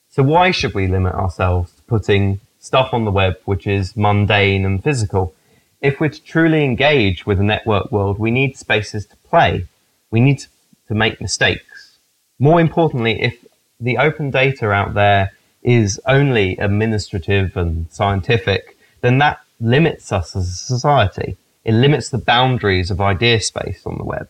So 0.09 0.21
why 0.21 0.51
should 0.51 0.73
we 0.73 0.87
limit 0.87 1.13
ourselves 1.13 1.71
to 1.75 1.81
putting 1.83 2.41
stuff 2.59 2.93
on 2.93 3.05
the 3.05 3.11
web 3.11 3.35
which 3.45 3.65
is 3.65 3.95
mundane 3.95 4.65
and 4.65 4.83
physical? 4.83 5.33
If 5.79 6.01
we're 6.01 6.09
to 6.09 6.21
truly 6.21 6.65
engage 6.65 7.25
with 7.25 7.37
the 7.37 7.45
network 7.45 7.89
world, 7.89 8.19
we 8.19 8.31
need 8.31 8.57
spaces 8.57 9.05
to 9.05 9.15
play. 9.17 9.65
We 10.11 10.19
need 10.19 10.43
to 10.89 10.93
make 10.93 11.21
mistakes. 11.21 11.99
More 12.37 12.59
importantly, 12.59 13.21
if 13.21 13.45
the 13.79 13.97
open 13.97 14.29
data 14.29 14.71
out 14.71 14.93
there 14.93 15.31
is 15.63 16.01
only 16.05 16.57
administrative 16.57 17.55
and 17.55 17.89
scientific, 17.93 18.76
then 19.01 19.19
that 19.19 19.41
limits 19.59 20.11
us 20.11 20.35
as 20.35 20.47
a 20.49 20.53
society. 20.53 21.37
It 21.65 21.73
limits 21.73 22.09
the 22.09 22.17
boundaries 22.19 22.91
of 22.91 23.01
idea 23.01 23.41
space 23.41 23.83
on 23.85 23.97
the 23.97 24.05
web. 24.05 24.29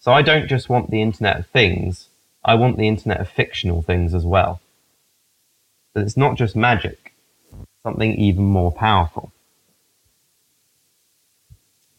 So 0.00 0.12
I 0.12 0.22
don't 0.22 0.48
just 0.48 0.68
want 0.68 0.90
the 0.90 1.02
Internet 1.02 1.40
of 1.40 1.46
Things, 1.48 2.08
I 2.44 2.54
want 2.56 2.78
the 2.78 2.88
Internet 2.88 3.20
of 3.20 3.28
fictional 3.28 3.82
things 3.82 4.14
as 4.14 4.24
well 4.24 4.60
But 5.94 6.04
it's 6.04 6.16
not 6.16 6.36
just 6.36 6.56
magic, 6.56 7.14
something 7.84 8.14
even 8.16 8.44
more 8.44 8.72
powerful. 8.72 9.32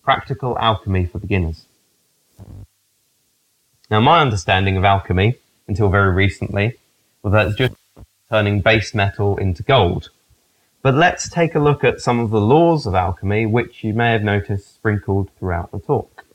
Practical 0.04 0.58
alchemy 0.60 1.06
for 1.06 1.20
beginners. 1.20 1.66
Now, 3.92 4.02
my 4.02 4.22
understanding 4.22 4.78
of 4.78 4.86
alchemy, 4.86 5.38
until 5.68 5.90
very 5.90 6.14
recently, 6.14 6.76
was 7.24 7.34
that 7.34 7.48
it's 7.48 7.58
just 7.58 7.76
turning 8.32 8.62
base 8.62 8.96
metal 8.96 9.38
into 9.38 9.64
gold. 9.64 10.10
But 10.82 10.96
let's 10.96 11.30
take 11.30 11.56
a 11.56 11.60
look 11.60 11.84
at 11.84 12.02
some 12.02 12.20
of 12.20 12.30
the 12.30 12.40
laws 12.40 12.86
of 12.86 12.96
alchemy, 12.96 13.46
which 13.46 13.84
you 13.84 13.94
may 13.94 14.12
have 14.12 14.24
noticed 14.24 14.74
sprinkled 14.76 15.30
throughout 15.38 15.72
the 15.72 15.80
talk. 15.80 16.26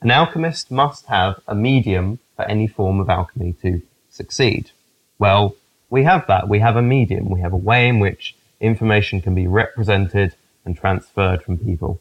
An 0.00 0.10
alchemist 0.10 0.70
must 0.70 1.06
have 1.06 1.40
a 1.48 1.54
medium 1.54 2.20
for 2.36 2.44
any 2.44 2.66
form 2.66 3.00
of 3.00 3.08
alchemy 3.08 3.54
to 3.62 3.82
succeed. 4.10 4.70
Well, 5.18 5.56
we 5.90 6.04
have 6.04 6.26
that. 6.26 6.48
We 6.48 6.60
have 6.60 6.76
a 6.76 6.82
medium. 6.82 7.28
We 7.30 7.40
have 7.40 7.52
a 7.52 7.56
way 7.56 7.88
in 7.88 8.00
which 8.00 8.36
information 8.60 9.20
can 9.20 9.34
be 9.34 9.46
represented 9.46 10.34
and 10.64 10.76
transferred 10.76 11.42
from 11.42 11.58
people. 11.58 12.00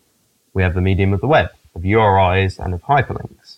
We 0.54 0.64
have 0.64 0.74
the 0.74 0.82
medium 0.82 1.14
of 1.14 1.22
the 1.22 1.28
web, 1.28 1.50
of 1.76 1.84
URIs 1.84 2.64
and 2.64 2.74
of 2.74 2.84
hyperlinks. 2.84 3.58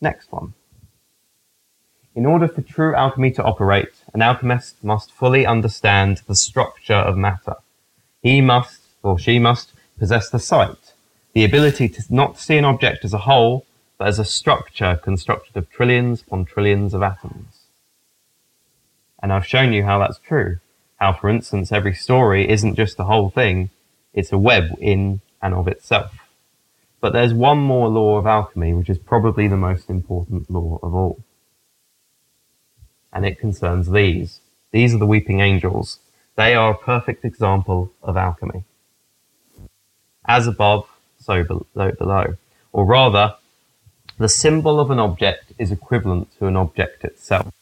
Next 0.00 0.30
one. 0.32 0.54
In 2.14 2.26
order 2.26 2.46
for 2.46 2.60
true 2.60 2.94
alchemy 2.94 3.30
to 3.32 3.42
operate, 3.42 3.94
an 4.12 4.20
alchemist 4.20 4.84
must 4.84 5.10
fully 5.10 5.46
understand 5.46 6.20
the 6.26 6.34
structure 6.34 6.94
of 6.94 7.16
matter. 7.16 7.56
He 8.22 8.42
must, 8.42 8.82
or 9.02 9.18
she 9.18 9.38
must, 9.38 9.72
possess 9.98 10.28
the 10.28 10.38
sight, 10.38 10.92
the 11.32 11.44
ability 11.44 11.88
to 11.88 12.02
not 12.10 12.38
see 12.38 12.58
an 12.58 12.66
object 12.66 13.04
as 13.04 13.14
a 13.14 13.18
whole, 13.18 13.64
but 13.96 14.08
as 14.08 14.18
a 14.18 14.26
structure 14.26 15.00
constructed 15.02 15.56
of 15.56 15.70
trillions 15.70 16.20
upon 16.20 16.44
trillions 16.44 16.92
of 16.92 17.02
atoms. 17.02 17.60
And 19.22 19.32
I've 19.32 19.46
shown 19.46 19.72
you 19.72 19.84
how 19.84 19.98
that's 19.98 20.18
true. 20.18 20.58
How, 20.96 21.14
for 21.14 21.30
instance, 21.30 21.72
every 21.72 21.94
story 21.94 22.48
isn't 22.48 22.76
just 22.76 22.98
the 22.98 23.04
whole 23.04 23.30
thing, 23.30 23.70
it's 24.12 24.32
a 24.32 24.38
web 24.38 24.76
in 24.78 25.22
and 25.40 25.54
of 25.54 25.66
itself. 25.66 26.12
But 27.00 27.14
there's 27.14 27.32
one 27.32 27.58
more 27.58 27.88
law 27.88 28.18
of 28.18 28.26
alchemy, 28.26 28.74
which 28.74 28.90
is 28.90 28.98
probably 28.98 29.48
the 29.48 29.56
most 29.56 29.88
important 29.88 30.50
law 30.50 30.78
of 30.82 30.94
all. 30.94 31.24
And 33.12 33.26
it 33.26 33.38
concerns 33.38 33.90
these. 33.90 34.40
These 34.70 34.94
are 34.94 34.98
the 34.98 35.06
weeping 35.06 35.40
angels. 35.40 35.98
They 36.36 36.54
are 36.54 36.72
a 36.72 36.78
perfect 36.78 37.24
example 37.24 37.92
of 38.02 38.16
alchemy. 38.16 38.64
As 40.26 40.46
above, 40.46 40.88
so 41.18 41.44
below. 41.44 42.36
Or 42.72 42.84
rather, 42.86 43.34
the 44.18 44.28
symbol 44.28 44.80
of 44.80 44.90
an 44.90 44.98
object 44.98 45.52
is 45.58 45.70
equivalent 45.70 46.28
to 46.38 46.46
an 46.46 46.56
object 46.56 47.04
itself. 47.04 47.52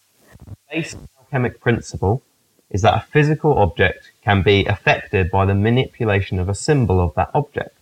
The 0.46 0.56
basic 0.70 1.00
alchemic 1.18 1.60
principle 1.60 2.22
is 2.70 2.82
that 2.82 2.94
a 2.94 3.06
physical 3.10 3.58
object 3.58 4.12
can 4.22 4.42
be 4.42 4.64
affected 4.66 5.30
by 5.30 5.46
the 5.46 5.54
manipulation 5.54 6.38
of 6.38 6.48
a 6.48 6.54
symbol 6.54 7.00
of 7.00 7.14
that 7.14 7.30
object. 7.34 7.76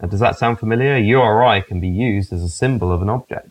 Now, 0.00 0.08
does 0.08 0.20
that 0.20 0.38
sound 0.38 0.58
familiar? 0.58 0.96
URI 0.96 1.62
can 1.62 1.80
be 1.80 1.88
used 1.88 2.32
as 2.32 2.42
a 2.42 2.48
symbol 2.48 2.92
of 2.92 3.02
an 3.02 3.08
object. 3.08 3.50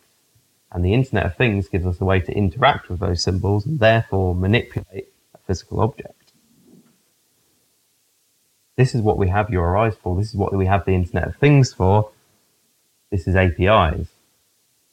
And 0.72 0.86
the 0.86 0.94
Internet 0.94 1.26
of 1.26 1.36
Things 1.36 1.68
gives 1.68 1.86
us 1.86 2.00
a 2.00 2.06
way 2.06 2.20
to 2.20 2.32
interact 2.32 2.90
with 2.90 3.00
those 3.00 3.24
symbols 3.24 3.66
and 3.66 3.80
therefore 3.80 4.36
manipulate 4.36 5.08
a 5.34 5.38
physical 5.48 5.80
object. 5.80 6.34
This 8.76 8.96
is 8.96 9.02
what 9.02 9.18
we 9.18 9.28
have 9.30 9.48
URIs 9.48 9.98
for. 9.98 10.16
This 10.16 10.30
is 10.30 10.36
what 10.36 10.54
we 10.54 10.68
have 10.68 10.86
the 10.86 10.94
Internet 10.94 11.28
of 11.28 11.36
Things 11.38 11.74
for. 11.74 12.12
This 13.12 13.28
is 13.28 13.36
APIs. 13.36 14.08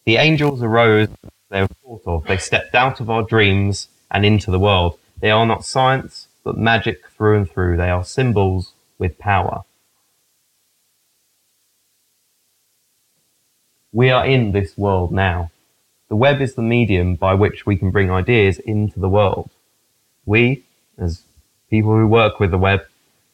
The 0.07 0.17
angels 0.17 0.63
arose, 0.63 1.09
they 1.51 1.61
were 1.61 1.69
thought 1.69 2.03
of. 2.07 2.25
They 2.25 2.39
stepped 2.39 2.75
out 2.75 3.01
of 3.01 3.11
our 3.11 3.23
dreams 3.23 3.89
and 4.11 4.25
into 4.25 4.51
the 4.51 4.59
world. 4.59 4.99
They 5.21 5.31
are 5.31 5.47
not 5.47 5.65
science, 5.65 6.29
but 6.43 6.57
magic 6.57 7.07
through 7.09 7.37
and 7.37 7.51
through. 7.51 7.77
They 7.77 7.91
are 7.91 8.05
symbols 8.05 8.73
with 8.99 9.19
power. 9.19 9.63
We 13.93 14.11
are 14.11 14.27
in 14.27 14.53
this 14.53 14.77
world 14.77 15.13
now. 15.13 15.51
The 16.09 16.17
web 16.17 16.41
is 16.41 16.55
the 16.55 16.63
medium 16.63 17.17
by 17.17 17.35
which 17.35 17.67
we 17.67 17.77
can 17.77 17.91
bring 17.91 18.11
ideas 18.11 18.59
into 18.59 19.01
the 19.01 19.09
world. 19.09 19.51
We, 20.25 20.65
as 20.99 21.23
people 21.69 21.93
who 21.93 22.07
work 22.07 22.39
with 22.41 22.51
the 22.51 22.59
web, 22.59 22.87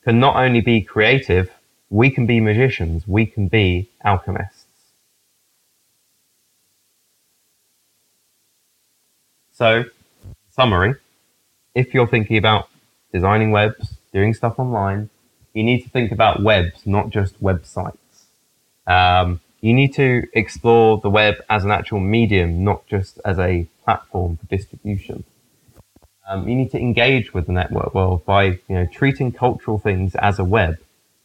can 0.05 0.19
not 0.19 0.37
only 0.37 0.61
be 0.61 0.83
creative, 0.83 1.51
we 1.91 2.11
can 2.11 2.27
be 2.27 2.41
magicians, 2.41 3.07
we 3.07 3.27
can 3.27 3.49
be 3.49 3.91
alchemists. 4.05 4.65
So, 9.53 9.85
summary 10.51 10.97
if 11.75 11.95
you're 11.95 12.07
thinking 12.07 12.37
about 12.37 12.69
designing 13.13 13.51
webs, 13.51 13.97
doing 14.13 14.35
stuff 14.35 14.59
online, 14.59 15.11
you 15.55 15.63
need 15.63 15.83
to 15.83 15.89
think 15.89 16.13
about 16.13 16.43
webs, 16.43 16.87
not 16.87 17.11
just 17.11 17.41
websites. 17.43 17.97
Um, 18.87 19.41
you 19.63 19.73
need 19.73 19.95
to 19.95 20.25
explore 20.35 20.99
the 20.99 21.09
web 21.09 21.37
as 21.49 21.65
an 21.65 21.71
actual 21.71 22.01
medium, 22.01 22.65
not 22.65 22.87
just 22.87 23.19
as 23.25 23.39
a 23.39 23.67
platform 23.85 24.37
for 24.37 24.47
distribution. 24.47 25.25
Um, 26.29 26.49
you 26.49 26.55
need 26.55 26.71
to 26.73 26.79
engage 26.79 27.33
with 27.33 27.47
the 27.47 27.53
network 27.53 27.95
world 27.95 28.25
by 28.27 28.45
you 28.45 28.61
know 28.69 28.87
treating 28.87 29.33
cultural 29.33 29.79
things 29.79 30.15
as 30.17 30.39
a 30.39 30.45
web 30.45 30.79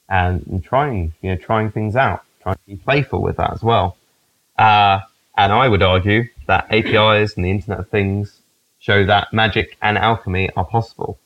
and, 0.07 0.45
and 0.47 0.63
trying 0.63 1.13
you 1.21 1.31
know 1.31 1.35
trying 1.35 1.71
things 1.71 1.95
out, 1.95 2.23
trying 2.41 2.55
to 2.55 2.65
be 2.65 2.75
playful 2.77 3.21
with 3.21 3.37
that 3.37 3.53
as 3.53 3.63
well. 3.63 3.97
Uh, 4.57 5.01
and 5.35 5.51
I 5.51 5.67
would 5.67 5.83
argue 5.83 6.29
that 6.47 6.71
APIs 6.71 7.35
and 7.35 7.45
the 7.45 7.51
Internet 7.51 7.79
of 7.79 7.89
Things 7.89 8.41
show 8.79 9.05
that 9.05 9.33
magic 9.33 9.77
and 9.81 9.97
alchemy 9.97 10.49
are 10.55 10.65
possible. 10.65 11.19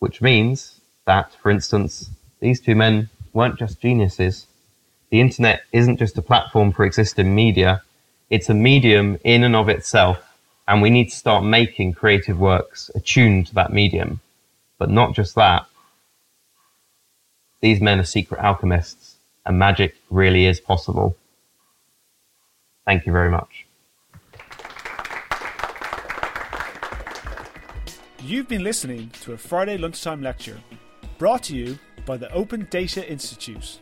Which 0.00 0.20
means 0.20 0.80
that, 1.06 1.34
for 1.34 1.50
instance, 1.50 2.10
these 2.40 2.60
two 2.60 2.76
men 2.76 3.10
weren't 3.32 3.58
just 3.58 3.80
geniuses. 3.80 4.46
The 5.10 5.20
internet 5.20 5.62
isn't 5.72 5.98
just 5.98 6.18
a 6.18 6.22
platform 6.22 6.72
for 6.72 6.84
existing 6.84 7.34
media, 7.34 7.82
it's 8.30 8.50
a 8.50 8.54
medium 8.54 9.18
in 9.24 9.42
and 9.44 9.56
of 9.56 9.68
itself 9.68 10.22
and 10.68 10.82
we 10.82 10.90
need 10.90 11.08
to 11.08 11.16
start 11.16 11.42
making 11.42 11.94
creative 11.94 12.38
works 12.38 12.90
attuned 12.94 13.46
to 13.46 13.54
that 13.54 13.72
medium. 13.72 14.20
But 14.76 14.90
not 14.90 15.14
just 15.14 15.34
that. 15.34 15.66
These 17.62 17.80
men 17.80 17.98
are 17.98 18.04
secret 18.04 18.38
alchemists, 18.38 19.16
and 19.46 19.58
magic 19.58 19.96
really 20.10 20.44
is 20.44 20.60
possible. 20.60 21.16
Thank 22.84 23.06
you 23.06 23.12
very 23.12 23.30
much. 23.30 23.66
You've 28.22 28.46
been 28.46 28.62
listening 28.62 29.10
to 29.22 29.32
a 29.32 29.38
Friday 29.38 29.78
lunchtime 29.78 30.22
lecture 30.22 30.60
brought 31.16 31.44
to 31.44 31.56
you 31.56 31.78
by 32.04 32.18
the 32.18 32.30
Open 32.32 32.68
Data 32.70 33.10
Institute. 33.10 33.80